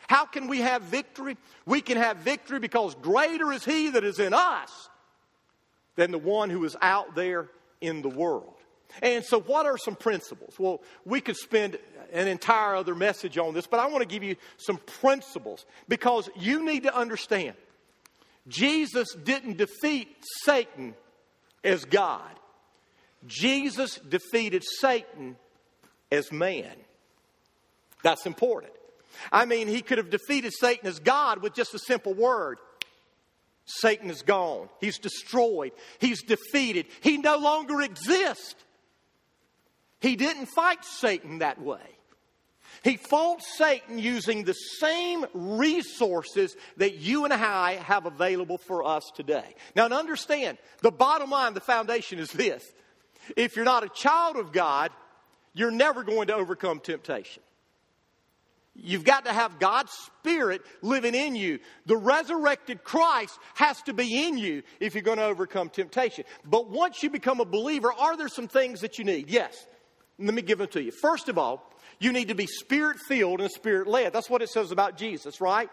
How 0.09 0.27
can 0.27 0.49
we 0.49 0.59
have 0.61 0.83
victory? 0.83 1.37
We 1.67 1.81
can 1.81 1.97
have 1.97 2.19
victory 2.19 2.59
because 2.59 2.95
greater 2.97 3.53
is 3.53 3.65
he 3.65 3.91
that 3.91 4.05
is 4.05 4.19
in 4.19 4.35
us 4.35 4.89
than 5.97 6.11
the 6.11 6.19
one 6.19 6.51
who 6.51 6.65
is 6.65 6.77
out 6.83 7.15
there 7.15 7.49
in 7.81 8.03
the 8.03 8.09
world. 8.09 8.55
And 9.03 9.25
so, 9.25 9.41
what 9.41 9.67
are 9.67 9.79
some 9.79 9.95
principles? 9.95 10.59
Well, 10.59 10.83
we 11.05 11.21
could 11.21 11.37
spend 11.37 11.79
an 12.13 12.27
entire 12.27 12.75
other 12.75 12.95
message 12.95 13.39
on 13.39 13.55
this, 13.55 13.67
but 13.67 13.79
I 13.79 13.87
want 13.87 14.03
to 14.03 14.09
give 14.09 14.25
you 14.25 14.35
some 14.57 14.79
principles 14.79 15.65
because 15.89 16.29
you 16.37 16.65
need 16.65 16.83
to 16.83 16.95
understand 16.95 17.55
Jesus 18.49 19.15
didn't 19.15 19.59
defeat 19.59 20.09
Satan 20.45 20.95
as 21.63 21.85
God. 21.85 22.31
Jesus 23.27 23.97
defeated 23.97 24.65
Satan 24.81 25.37
as 26.11 26.33
man. 26.33 26.75
That's 28.03 28.27
important. 28.27 28.73
I 29.31 29.45
mean, 29.45 29.69
he 29.69 29.83
could 29.83 29.99
have 29.99 30.11
defeated 30.11 30.53
Satan 30.59 30.89
as 30.89 30.99
God 30.99 31.43
with 31.43 31.55
just 31.55 31.75
a 31.75 31.79
simple 31.79 32.15
word. 32.15 32.59
Satan 33.67 34.11
is 34.11 34.23
gone. 34.23 34.69
He's 34.81 34.99
destroyed. 34.99 35.73
He's 35.99 36.23
defeated. 36.23 36.87
He 37.03 37.19
no 37.19 37.37
longer 37.37 37.81
exists. 37.83 38.57
He 40.01 40.17
didn't 40.17 40.47
fight 40.47 40.85
Satan 40.85 41.39
that 41.39 41.61
way. 41.61 42.00
He 42.83 42.97
fought 42.97 43.43
Satan 43.43 43.99
using 43.99 44.45
the 44.45 44.55
same 44.55 45.27
resources 45.35 46.57
that 46.79 46.97
you 46.97 47.25
and 47.25 47.35
I 47.35 47.75
have 47.75 48.07
available 48.07 48.59
for 48.59 48.87
us 48.87 49.11
today. 49.15 49.55
Now, 49.77 49.89
to 49.89 49.95
understand, 49.95 50.57
the 50.81 50.91
bottom 50.91 51.31
line, 51.31 51.55
the 51.55 51.61
foundation 51.61 52.19
is 52.19 52.31
this 52.31 52.65
if 53.37 53.55
you're 53.55 53.65
not 53.65 53.85
a 53.85 53.89
child 53.91 54.37
of 54.37 54.53
God, 54.53 54.91
you're 55.53 55.71
never 55.71 56.03
going 56.03 56.29
to 56.29 56.35
overcome 56.35 56.81
temptation. 56.81 57.43
You've 58.75 59.05
got 59.05 59.27
to 59.27 59.33
have 59.33 59.59
God's 59.59 59.93
Spirit 59.93 60.63
living 60.81 61.15
in 61.15 61.35
you. 61.35 61.59
The 61.87 61.97
resurrected 61.97 62.83
Christ 62.83 63.39
has 63.55 63.83
to 63.83 63.93
be 63.93 64.27
in 64.27 64.39
you 64.39 64.63
if 64.79 64.95
you're 64.95 65.03
going 65.03 65.19
to 65.19 65.25
overcome 65.25 65.69
temptation. 65.69 66.25
But 66.45 66.71
once 66.71 67.03
you 67.03 67.11
become 67.11 67.41
a 67.41 67.45
believer, 67.45 67.93
are 67.93 68.17
there 68.17 68.29
some 68.29 68.49
things 68.49 68.81
that 68.81 68.99
you 68.99 69.05
need? 69.05 69.29
Yes. 69.29 69.67
Let 70.21 70.35
me 70.35 70.43
give 70.43 70.59
them 70.59 70.69
to 70.69 70.83
you. 70.83 70.91
First 70.91 71.29
of 71.29 71.39
all, 71.39 71.73
you 71.99 72.13
need 72.13 72.29
to 72.29 72.35
be 72.35 72.47
spirit 72.47 72.99
filled 73.09 73.41
and 73.41 73.51
spirit 73.51 73.87
led. 73.87 74.13
That's 74.13 74.31
what 74.31 74.43
it 74.43 74.49
says 74.49 74.71
about 74.71 74.97
Jesus, 74.97 75.41
right? 75.41 75.71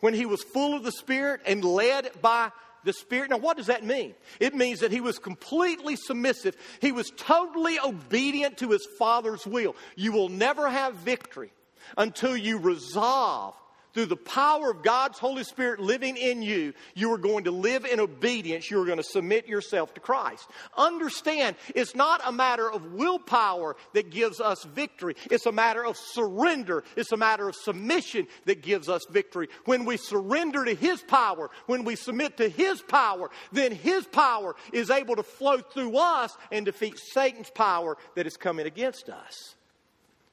When 0.00 0.14
he 0.14 0.26
was 0.26 0.42
full 0.42 0.74
of 0.74 0.82
the 0.82 0.92
Spirit 0.92 1.40
and 1.46 1.64
led 1.64 2.10
by 2.20 2.50
the 2.84 2.92
Spirit. 2.92 3.30
Now, 3.30 3.38
what 3.38 3.56
does 3.56 3.66
that 3.66 3.84
mean? 3.84 4.14
It 4.40 4.54
means 4.54 4.80
that 4.80 4.92
he 4.92 5.00
was 5.00 5.18
completely 5.18 5.96
submissive. 5.96 6.56
He 6.80 6.92
was 6.92 7.10
totally 7.16 7.78
obedient 7.78 8.58
to 8.58 8.70
his 8.70 8.86
Father's 8.98 9.46
will. 9.46 9.74
You 9.96 10.12
will 10.12 10.28
never 10.28 10.68
have 10.68 10.94
victory 10.94 11.50
until 11.96 12.36
you 12.36 12.58
resolve 12.58 13.54
through 13.96 14.04
the 14.04 14.14
power 14.14 14.70
of 14.70 14.82
God's 14.82 15.18
Holy 15.18 15.42
Spirit 15.42 15.80
living 15.80 16.18
in 16.18 16.42
you, 16.42 16.74
you 16.94 17.10
are 17.14 17.18
going 17.18 17.44
to 17.44 17.50
live 17.50 17.86
in 17.86 17.98
obedience. 17.98 18.70
You 18.70 18.82
are 18.82 18.84
going 18.84 18.98
to 18.98 19.02
submit 19.02 19.48
yourself 19.48 19.94
to 19.94 20.00
Christ. 20.00 20.46
Understand, 20.76 21.56
it's 21.74 21.94
not 21.94 22.20
a 22.22 22.30
matter 22.30 22.70
of 22.70 22.92
willpower 22.92 23.74
that 23.94 24.10
gives 24.10 24.38
us 24.38 24.64
victory. 24.64 25.16
It's 25.30 25.46
a 25.46 25.52
matter 25.52 25.82
of 25.82 25.96
surrender. 25.96 26.84
It's 26.94 27.12
a 27.12 27.16
matter 27.16 27.48
of 27.48 27.56
submission 27.56 28.26
that 28.44 28.60
gives 28.60 28.90
us 28.90 29.06
victory. 29.08 29.48
When 29.64 29.86
we 29.86 29.96
surrender 29.96 30.66
to 30.66 30.74
His 30.74 31.00
power, 31.00 31.48
when 31.64 31.84
we 31.84 31.96
submit 31.96 32.36
to 32.36 32.50
His 32.50 32.82
power, 32.82 33.30
then 33.50 33.72
His 33.72 34.04
power 34.04 34.56
is 34.74 34.90
able 34.90 35.16
to 35.16 35.22
flow 35.22 35.56
through 35.56 35.96
us 35.96 36.36
and 36.52 36.66
defeat 36.66 36.98
Satan's 36.98 37.48
power 37.48 37.96
that 38.14 38.26
is 38.26 38.36
coming 38.36 38.66
against 38.66 39.08
us. 39.08 39.54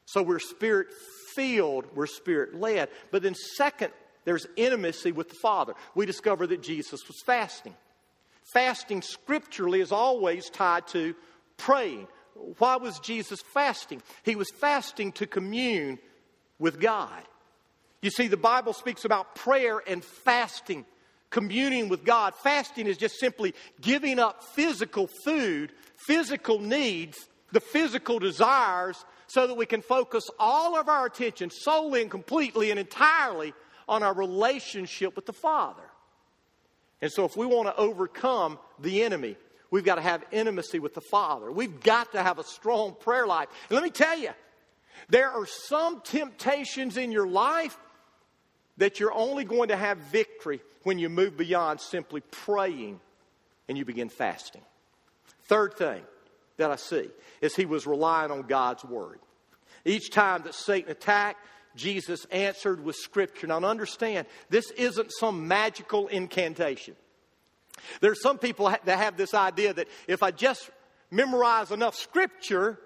So 0.05 0.21
we're 0.21 0.39
spirit 0.39 0.87
filled, 1.35 1.85
we're 1.95 2.07
spirit 2.07 2.59
led. 2.59 2.89
But 3.11 3.23
then, 3.23 3.35
second, 3.35 3.91
there's 4.25 4.47
intimacy 4.55 5.11
with 5.11 5.29
the 5.29 5.35
Father. 5.35 5.73
We 5.95 6.05
discover 6.05 6.47
that 6.47 6.61
Jesus 6.61 7.07
was 7.07 7.21
fasting. 7.25 7.75
Fasting 8.53 9.01
scripturally 9.01 9.81
is 9.81 9.91
always 9.91 10.49
tied 10.49 10.87
to 10.87 11.15
praying. 11.57 12.07
Why 12.57 12.77
was 12.77 12.99
Jesus 12.99 13.41
fasting? 13.53 14.01
He 14.23 14.35
was 14.35 14.49
fasting 14.59 15.11
to 15.13 15.27
commune 15.27 15.99
with 16.59 16.79
God. 16.79 17.23
You 18.01 18.09
see, 18.09 18.27
the 18.27 18.37
Bible 18.37 18.73
speaks 18.73 19.05
about 19.05 19.35
prayer 19.35 19.81
and 19.87 20.03
fasting, 20.03 20.85
communing 21.29 21.89
with 21.89 22.03
God. 22.03 22.33
Fasting 22.35 22.87
is 22.87 22.97
just 22.97 23.19
simply 23.19 23.53
giving 23.79 24.19
up 24.19 24.43
physical 24.55 25.09
food, 25.23 25.71
physical 26.05 26.59
needs, 26.59 27.29
the 27.53 27.61
physical 27.61 28.19
desires 28.19 29.05
so 29.33 29.47
that 29.47 29.55
we 29.55 29.65
can 29.65 29.81
focus 29.81 30.29
all 30.37 30.77
of 30.77 30.87
our 30.87 31.07
attention 31.07 31.49
solely 31.49 32.03
and 32.03 32.11
completely 32.11 32.69
and 32.69 32.79
entirely 32.79 33.51
on 33.89 34.03
our 34.03 34.13
relationship 34.13 35.15
with 35.15 35.25
the 35.25 35.33
Father. 35.33 35.81
And 37.01 37.11
so, 37.11 37.25
if 37.25 37.35
we 37.35 37.47
want 37.47 37.67
to 37.67 37.75
overcome 37.75 38.59
the 38.79 39.01
enemy, 39.01 39.35
we've 39.71 39.83
got 39.83 39.95
to 39.95 40.01
have 40.01 40.23
intimacy 40.31 40.77
with 40.77 40.93
the 40.93 41.01
Father. 41.01 41.51
We've 41.51 41.79
got 41.81 42.11
to 42.11 42.21
have 42.21 42.37
a 42.37 42.43
strong 42.43 42.95
prayer 42.99 43.25
life. 43.25 43.49
And 43.69 43.75
let 43.75 43.83
me 43.83 43.89
tell 43.89 44.15
you, 44.15 44.29
there 45.09 45.31
are 45.31 45.47
some 45.47 46.01
temptations 46.01 46.95
in 46.95 47.11
your 47.11 47.27
life 47.27 47.75
that 48.77 48.99
you're 48.99 49.13
only 49.13 49.45
going 49.45 49.69
to 49.69 49.75
have 49.75 49.97
victory 49.97 50.61
when 50.83 50.99
you 50.99 51.09
move 51.09 51.37
beyond 51.37 51.81
simply 51.81 52.21
praying 52.21 52.99
and 53.67 53.79
you 53.79 53.83
begin 53.83 54.09
fasting. 54.09 54.61
Third 55.45 55.73
thing, 55.73 56.03
that 56.57 56.71
I 56.71 56.75
see 56.75 57.09
is 57.41 57.55
he 57.55 57.65
was 57.65 57.87
relying 57.87 58.31
on 58.31 58.43
God's 58.43 58.83
word. 58.83 59.19
Each 59.85 60.09
time 60.09 60.43
that 60.43 60.53
Satan 60.53 60.91
attacked, 60.91 61.45
Jesus 61.75 62.25
answered 62.31 62.83
with 62.83 62.95
scripture. 62.95 63.47
Now 63.47 63.57
understand, 63.57 64.27
this 64.49 64.69
isn't 64.71 65.11
some 65.11 65.47
magical 65.47 66.07
incantation. 66.07 66.95
There 68.01 68.11
are 68.11 68.15
some 68.15 68.37
people 68.37 68.69
that 68.69 68.97
have 68.97 69.17
this 69.17 69.33
idea 69.33 69.73
that 69.73 69.87
if 70.07 70.21
I 70.23 70.31
just 70.31 70.69
memorize 71.09 71.71
enough 71.71 71.95
scripture, 71.95 72.79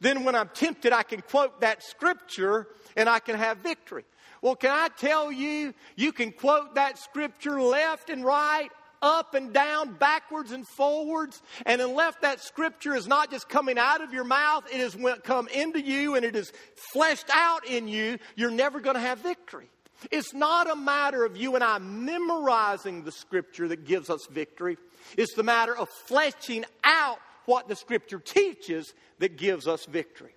then 0.00 0.24
when 0.24 0.34
I'm 0.34 0.50
tempted, 0.52 0.92
I 0.92 1.02
can 1.02 1.22
quote 1.22 1.60
that 1.60 1.82
scripture 1.82 2.68
and 2.96 3.08
I 3.08 3.18
can 3.18 3.36
have 3.36 3.58
victory. 3.58 4.04
Well, 4.42 4.56
can 4.56 4.70
I 4.70 4.88
tell 4.88 5.30
you, 5.30 5.72
you 5.96 6.12
can 6.12 6.32
quote 6.32 6.74
that 6.74 6.98
scripture 6.98 7.60
left 7.60 8.10
and 8.10 8.24
right 8.24 8.70
up 9.02 9.34
and 9.34 9.52
down, 9.52 9.94
backwards 9.94 10.52
and 10.52 10.66
forwards. 10.66 11.42
And 11.66 11.82
unless 11.82 12.14
that 12.22 12.40
scripture 12.40 12.94
is 12.94 13.06
not 13.06 13.30
just 13.30 13.48
coming 13.48 13.76
out 13.76 14.00
of 14.00 14.14
your 14.14 14.24
mouth, 14.24 14.64
it 14.72 14.78
has 14.78 14.96
come 15.24 15.48
into 15.48 15.80
you 15.80 16.14
and 16.14 16.24
it 16.24 16.36
is 16.36 16.52
fleshed 16.92 17.28
out 17.32 17.66
in 17.66 17.88
you, 17.88 18.18
you're 18.36 18.50
never 18.50 18.80
going 18.80 18.94
to 18.94 19.00
have 19.00 19.18
victory. 19.18 19.68
It's 20.10 20.34
not 20.34 20.70
a 20.70 20.76
matter 20.76 21.24
of 21.24 21.36
you 21.36 21.54
and 21.54 21.62
I 21.62 21.78
memorizing 21.78 23.04
the 23.04 23.12
scripture 23.12 23.68
that 23.68 23.84
gives 23.84 24.10
us 24.10 24.26
victory. 24.30 24.78
It's 25.16 25.34
the 25.34 25.42
matter 25.42 25.76
of 25.76 25.88
fleshing 26.06 26.64
out 26.84 27.18
what 27.44 27.68
the 27.68 27.76
scripture 27.76 28.18
teaches 28.18 28.94
that 29.18 29.36
gives 29.36 29.66
us 29.66 29.84
victory. 29.84 30.34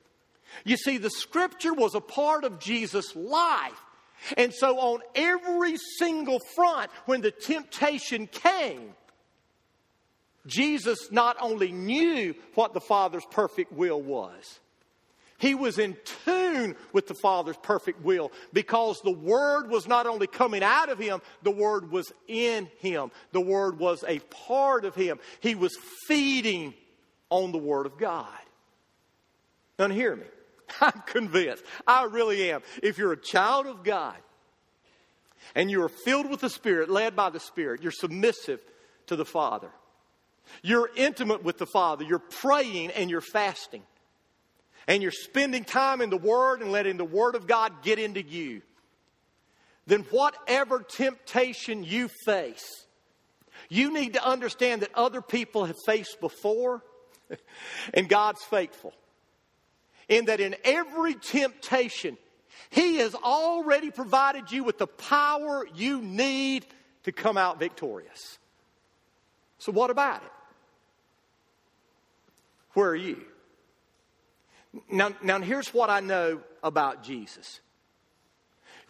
You 0.63 0.78
see, 0.78 0.97
the 0.97 1.09
scripture 1.09 1.74
was 1.74 1.95
a 1.95 2.01
part 2.01 2.43
of 2.43 2.59
Jesus' 2.59 3.16
life. 3.16 3.80
And 4.38 4.54
so, 4.54 4.78
on 4.80 5.02
every 5.14 5.78
single 5.98 6.40
front, 6.56 6.92
when 7.06 7.22
the 7.22 7.32
temptation 7.32 8.28
came, 8.28 8.94
Jesus 10.48 11.12
not 11.12 11.38
only 11.40 11.72
knew 11.72 12.36
what 12.54 12.74
the 12.74 12.82
Father's 12.82 13.26
perfect 13.32 13.72
will 13.72 14.02
was, 14.02 14.60
he 15.38 15.54
was 15.54 15.80
in 15.80 15.98
tune 16.24 16.76
with 16.94 17.08
the 17.08 17.14
Father's 17.14 17.58
perfect 17.58 18.02
will 18.04 18.32
because 18.54 19.02
the 19.02 19.12
Word 19.12 19.70
was 19.70 19.88
not 19.88 20.08
only 20.08 20.28
coming 20.28 20.64
out 20.64 20.90
of 20.90 20.98
him, 20.98 21.22
the 21.44 21.52
Word 21.52 21.92
was 21.92 22.12
in 22.28 22.70
him. 22.80 23.12
The 23.34 23.42
Word 23.42 23.78
was 23.78 24.04
a 24.08 24.20
part 24.20 24.86
of 24.86 24.96
him. 24.96 25.20
He 25.42 25.56
was 25.56 25.78
feeding 26.08 26.74
on 27.30 27.52
the 27.52 27.58
Word 27.58 27.86
of 27.86 27.98
God. 27.98 28.28
Now, 29.78 29.90
hear 29.90 30.16
me. 30.16 30.26
I'm 30.82 31.03
convinced. 31.05 31.63
I 31.88 32.03
really 32.03 32.51
am. 32.51 32.61
If 32.82 32.97
you're 32.97 33.13
a 33.13 33.22
child 33.22 33.68
of 33.68 33.84
God 33.84 34.16
and 35.53 35.70
you 35.70 35.84
are 35.84 35.89
filled 35.89 36.30
with 36.30 36.41
the 36.41 36.49
Spirit, 36.49 36.89
led 36.89 37.16
by 37.16 37.30
the 37.30 37.39
Spirit, 37.39 37.82
you're 37.82 37.91
submissive 37.91 38.59
to 39.07 39.16
the 39.16 39.26
Father. 39.26 39.70
You're 40.61 40.89
intimate 40.95 41.43
with 41.43 41.57
the 41.57 41.66
Father. 41.66 42.03
You're 42.03 42.20
praying 42.20 42.91
and 42.91 43.09
you're 43.09 43.22
fasting. 43.22 43.84
And 44.88 45.01
you're 45.01 45.11
spending 45.11 45.63
time 45.63 46.01
in 46.01 46.09
the 46.09 46.18
Word 46.18 46.61
and 46.61 46.72
letting 46.72 46.97
the 46.97 47.05
Word 47.05 47.36
of 47.36 47.47
God 47.47 47.82
get 47.82 47.97
into 47.97 48.22
you. 48.22 48.61
Then, 49.88 50.01
whatever 50.11 50.80
temptation 50.80 51.84
you 51.84 52.09
face, 52.26 52.86
you 53.70 53.93
need 53.93 54.13
to 54.13 54.28
understand 54.28 54.82
that 54.82 54.89
other 54.95 55.22
people 55.22 55.66
have 55.66 55.76
faced 55.86 56.20
before, 56.20 56.84
and 57.93 58.09
God's 58.09 58.43
faithful 58.43 58.93
in 60.08 60.26
that 60.26 60.39
in 60.39 60.56
every 60.64 61.16
temptation, 61.16 62.18
He 62.70 62.97
has 62.97 63.16
already 63.16 63.91
provided 63.91 64.51
you 64.51 64.64
with 64.64 64.78
the 64.78 64.88
power 64.88 65.66
you 65.76 66.01
need 66.01 66.66
to 67.03 67.12
come 67.12 67.38
out 67.38 67.60
victorious. 67.60 68.38
So, 69.58 69.72
what 69.72 69.89
about 69.89 70.24
it? 70.24 70.32
Where 72.74 72.89
are 72.89 72.95
you? 72.95 73.22
Now, 74.91 75.12
now 75.24 75.39
here's 75.39 75.74
what 75.74 75.89
I 75.89 76.01
know 76.01 76.41
about 76.62 77.03
Jesus. 77.03 77.62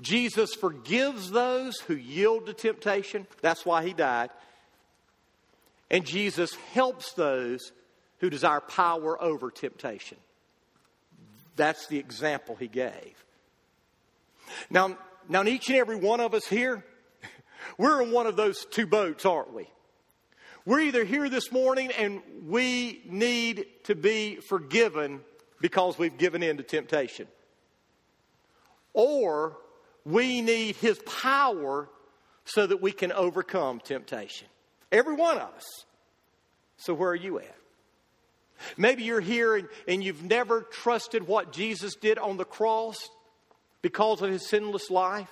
Jesus 0.01 0.53
forgives 0.53 1.32
those 1.32 1.80
who 1.80 1.95
yield 1.95 2.47
to 2.47 2.53
temptation. 2.53 3.28
That's 3.41 3.66
why 3.66 3.86
he 3.86 3.93
died. 3.93 4.30
And 5.89 6.05
Jesus 6.05 6.53
helps 6.74 7.13
those 7.13 7.72
who 8.20 8.30
desire 8.30 8.59
power 8.59 9.22
over 9.22 9.51
temptation. 9.51 10.18
That's 11.56 11.88
the 11.88 11.97
example 11.97 12.56
he 12.56 12.68
gave. 12.68 13.16
Now, 14.70 14.97
now, 15.28 15.43
each 15.43 15.70
and 15.70 15.78
every 15.78 15.95
one 15.95 16.20
of 16.20 16.34
us 16.34 16.45
here, 16.45 16.86
we're 17.78 18.01
in 18.01 18.12
one 18.12 18.28
of 18.28 18.36
those 18.36 18.66
two 18.66 18.86
boats, 18.86 19.26
aren't 19.26 19.53
we? 19.53 19.68
We're 20.66 20.82
either 20.82 21.03
here 21.03 21.30
this 21.30 21.51
morning 21.51 21.91
and 21.97 22.22
we 22.47 23.01
need 23.06 23.66
to 23.84 23.95
be 23.95 24.39
forgiven 24.47 25.22
because 25.62 25.97
we've 25.97 26.18
given 26.18 26.43
in 26.43 26.58
to 26.58 26.64
temptation, 26.64 27.28
or 28.93 29.58
we 30.06 30.41
need 30.41 30.76
His 30.76 30.99
power 30.99 31.89
so 32.45 32.68
that 32.68 32.82
we 32.82 32.91
can 32.91 33.12
overcome 33.12 33.80
temptation. 33.80 34.47
Every 34.91 35.16
one 35.16 35.38
of 35.38 35.53
us. 35.56 35.86
So, 36.78 36.93
where 36.93 37.10
are 37.10 37.16
you 37.16 37.39
at? 37.39 37.56
Maybe 38.78 39.03
you're 39.03 39.22
here 39.22 39.56
and, 39.56 39.68
and 39.88 40.03
you've 40.03 40.24
never 40.24 40.62
trusted 40.62 41.28
what 41.28 41.51
Jesus 41.51 41.95
did 41.95 42.18
on 42.18 42.38
the 42.38 42.45
cross 42.45 43.10
because 43.82 44.22
of 44.22 44.30
his 44.30 44.47
sinless 44.47 44.89
life 44.89 45.30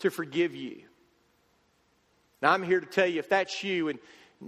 to 0.00 0.10
forgive 0.10 0.54
you. 0.54 0.82
Now, 2.42 2.52
I'm 2.52 2.62
here 2.62 2.80
to 2.80 2.86
tell 2.86 3.06
you 3.06 3.18
if 3.18 3.28
that's 3.28 3.62
you 3.62 3.88
and 3.88 3.98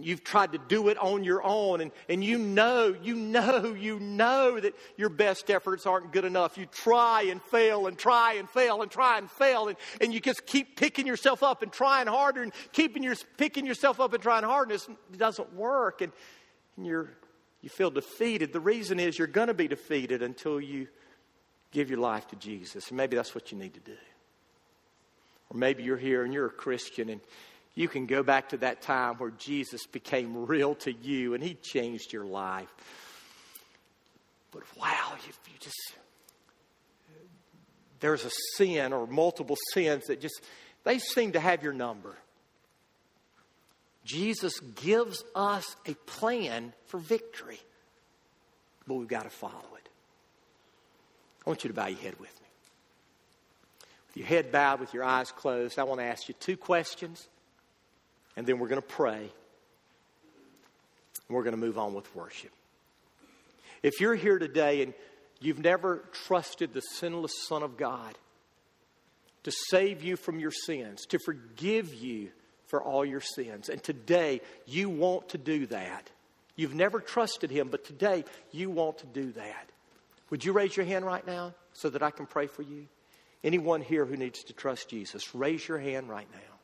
you've 0.01 0.25
tried 0.25 0.53
to 0.53 0.59
do 0.59 0.89
it 0.89 0.97
on 0.97 1.23
your 1.23 1.43
own 1.43 1.83
and, 1.83 1.91
and 2.09 2.25
you 2.25 2.39
know, 2.39 2.95
you 3.03 3.15
know, 3.15 3.75
you 3.79 4.01
know 4.01 4.59
that 4.59 4.75
your 4.97 5.11
best 5.11 5.51
efforts 5.51 5.85
aren't 5.87 6.13
good 6.13 6.25
enough. 6.25 6.57
You 6.57 6.67
try 6.67 7.23
and 7.25 7.43
fail 7.43 7.87
and 7.87 7.99
try 7.99 8.35
and 8.35 8.49
fail 8.49 8.81
and 8.81 8.91
try 8.91 9.19
and 9.19 9.31
fail 9.31 9.69
and, 9.69 9.77
and 10.01 10.15
you 10.15 10.21
just 10.21 10.47
keep 10.47 10.77
picking 10.77 11.07
yourself 11.07 11.43
up 11.43 11.63
and 11.63 11.71
trying 11.71 12.07
harder 12.07 12.43
and 12.43 12.53
keeping 12.73 13.03
your, 13.03 13.15
picking 13.37 13.67
yourself 13.67 14.01
up 14.01 14.15
and 14.15 14.23
trying 14.23 14.45
harder 14.45 14.75
and 14.75 14.97
it 15.13 15.19
doesn't 15.19 15.55
work 15.55 16.01
and, 16.01 16.13
and 16.77 16.87
you're, 16.87 17.11
you 17.63 17.69
feel 17.69 17.91
defeated. 17.91 18.53
The 18.53 18.61
reason 18.61 19.01
is 19.01 19.19
you're 19.19 19.29
going 19.29 19.49
to 19.49 19.55
be 19.55 19.69
defeated 19.69 20.23
until 20.23 20.61
you 20.61 20.89
give 21.71 21.89
your 21.89 22.01
life 22.01 22.27
to 22.29 22.37
Jesus. 22.37 22.89
And 22.89 22.97
maybe 22.97 23.17
that's 23.17 23.35
what 23.35 23.53
you 23.53 23.59
need 23.59 23.75
to 23.75 23.81
do. 23.81 23.97
Or 25.49 25.59
maybe 25.59 25.85
you're 25.85 25.97
here 25.97 26.25
and 26.25 26.35
you're 26.35 26.47
a 26.47 26.51
Christian 26.51 27.09
and 27.09 27.21
you 27.75 27.89
can 27.89 28.07
go 28.07 28.23
back 28.23 28.51
to 28.51 28.59
that 28.59 28.83
time 28.83 29.15
where 29.17 29.31
Jesus 29.31 29.87
became 29.87 30.47
real 30.47 30.75
to 30.77 30.93
you 30.93 31.35
and 31.35 31.43
he 31.43 31.55
changed 31.55 32.13
your 32.13 32.25
life. 32.25 32.69
But 34.51 34.65
wow, 34.79 35.15
you, 35.27 35.33
you 35.47 35.59
just, 35.59 35.95
there's 38.01 38.25
a 38.25 38.31
sin 38.57 38.93
or 38.93 39.07
multiple 39.07 39.57
sins 39.73 40.07
that 40.09 40.21
just, 40.21 40.43
they 40.85 40.99
seem 40.99 41.33
to 41.33 41.41
have 41.41 41.63
your 41.63 41.73
number. 41.73 42.15
Jesus 44.05 44.59
gives 44.61 45.23
us 45.35 45.77
a 45.87 45.95
plan 45.95 46.73
for 46.87 46.99
victory, 46.99 47.61
but 48.87 48.95
we've 48.95 49.09
got 49.09 49.25
to 49.25 49.31
follow 49.31 49.55
it. 49.77 49.89
I 51.47 51.51
want 51.51 51.65
you 51.65 51.69
to 51.69 51.75
bow 51.75 51.87
your 51.87 51.99
head 51.99 52.19
with 52.19 52.41
me. 52.41 52.47
With 54.09 54.17
your 54.17 54.27
head 54.27 54.53
bowed, 54.53 54.81
with 54.81 54.93
your 54.93 55.05
eyes 55.05 55.31
closed, 55.31 55.79
I 55.79 55.85
want 55.85 56.01
to 56.01 56.05
ask 56.05 56.29
you 56.29 56.35
two 56.39 56.57
questions 56.57 57.29
and 58.37 58.47
then 58.47 58.59
we're 58.59 58.69
going 58.69 58.81
to 58.81 58.87
pray. 58.87 59.21
And 61.29 61.37
we're 61.37 61.43
going 61.43 61.55
to 61.55 61.61
move 61.61 61.79
on 61.79 61.95
with 61.95 62.15
worship. 62.15 62.51
If 63.83 64.01
you're 64.01 64.15
here 64.15 64.39
today 64.39 64.83
and 64.83 64.95
you've 65.41 65.59
never 65.59 66.05
trusted 66.27 66.73
the 66.73 66.81
sinless 66.81 67.47
Son 67.47 67.63
of 67.63 67.77
God 67.77 68.17
to 69.43 69.53
save 69.71 70.03
you 70.03 70.17
from 70.17 70.39
your 70.39 70.53
sins, 70.53 71.05
to 71.07 71.19
forgive 71.19 71.93
you 71.95 72.31
for 72.73 72.83
all 72.83 73.05
your 73.05 73.21
sins, 73.21 73.69
and 73.69 73.83
today 73.83 74.41
you 74.65 74.89
want 74.89 75.29
to 75.29 75.37
do 75.37 75.67
that, 75.67 76.09
you've 76.57 76.75
never 76.75 77.01
trusted 77.01 77.51
Him, 77.51 77.69
but 77.69 77.85
today 77.85 78.25
you 78.51 78.71
want 78.71 78.97
to 78.99 79.07
do 79.07 79.31
that, 79.33 79.69
would 80.31 80.43
you 80.43 80.55
raise 80.55 80.75
your 80.75 80.87
hand 80.87 81.05
right 81.05 81.27
now 81.27 81.53
so 81.75 81.91
that 81.91 82.03
I 82.03 82.11
can 82.11 82.25
pray 82.25 82.47
for 82.47 82.63
you? 82.63 82.87
Anyone 83.45 83.83
here 83.83 84.07
who 84.07 84.17
needs 84.17 84.43
to 84.45 84.55
trust 84.55 84.89
Jesus, 84.89 85.35
raise 85.35 85.69
your 85.69 85.77
hand 85.77 86.09
right 86.09 86.27
now. 86.33 86.57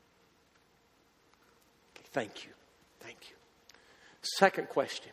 Thank 2.12 2.46
you. 2.46 2.52
Thank 3.00 3.18
you. 3.28 3.36
Second 4.22 4.70
question. 4.70 5.12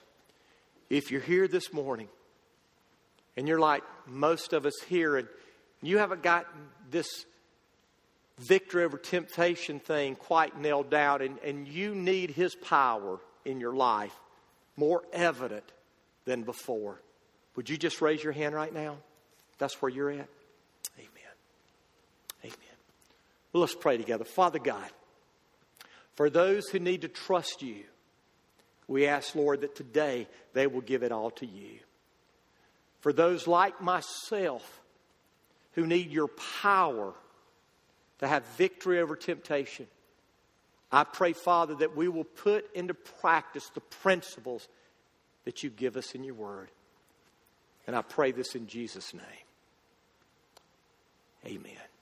If 0.89 1.11
you're 1.11 1.19
here 1.19 1.49
this 1.49 1.73
morning 1.73 2.07
and 3.35 3.49
you're 3.49 3.59
like 3.59 3.83
most 4.07 4.53
of 4.53 4.65
us 4.65 4.75
here 4.87 5.17
and 5.17 5.27
you 5.81 5.97
haven't 5.97 6.23
gotten 6.23 6.69
this 6.89 7.25
victory 8.37 8.83
over 8.83 8.97
temptation 8.97 9.79
thing 9.79 10.15
quite 10.15 10.59
nailed 10.59 10.89
down 10.89 11.21
and, 11.21 11.39
and 11.39 11.67
you 11.67 11.95
need 11.95 12.31
his 12.31 12.55
power 12.55 13.19
in 13.45 13.59
your 13.59 13.73
life 13.73 14.13
more 14.75 15.03
evident 15.13 15.63
than 16.25 16.43
before, 16.43 16.99
would 17.55 17.69
you 17.69 17.77
just 17.77 18.01
raise 18.01 18.23
your 18.23 18.33
hand 18.33 18.53
right 18.53 18.73
now? 18.73 18.97
That's 19.57 19.81
where 19.81 19.89
you're 19.89 20.09
at? 20.09 20.27
Amen. 20.97 21.35
Amen. 22.43 22.77
Well, 23.53 23.61
let's 23.61 23.75
pray 23.75 23.97
together. 23.97 24.25
Father 24.25 24.59
God, 24.59 24.89
for 26.15 26.29
those 26.29 26.67
who 26.67 26.79
need 26.79 27.01
to 27.01 27.07
trust 27.07 27.61
you, 27.61 27.83
we 28.87 29.07
ask, 29.07 29.33
Lord, 29.35 29.61
that 29.61 29.75
today 29.75 30.27
they 30.53 30.67
will 30.67 30.81
give 30.81 31.03
it 31.03 31.11
all 31.11 31.31
to 31.31 31.45
you. 31.45 31.79
For 32.99 33.13
those 33.13 33.47
like 33.47 33.81
myself 33.81 34.81
who 35.73 35.85
need 35.85 36.11
your 36.11 36.27
power 36.61 37.13
to 38.19 38.27
have 38.27 38.43
victory 38.57 38.99
over 38.99 39.15
temptation, 39.15 39.87
I 40.91 41.03
pray, 41.03 41.33
Father, 41.33 41.75
that 41.75 41.95
we 41.95 42.07
will 42.07 42.23
put 42.23 42.73
into 42.75 42.93
practice 42.93 43.69
the 43.73 43.81
principles 43.81 44.67
that 45.43 45.63
you 45.63 45.69
give 45.69 45.97
us 45.97 46.15
in 46.15 46.23
your 46.23 46.35
word. 46.35 46.69
And 47.87 47.95
I 47.95 48.01
pray 48.01 48.31
this 48.31 48.55
in 48.55 48.67
Jesus' 48.67 49.13
name. 49.13 49.23
Amen. 51.45 51.94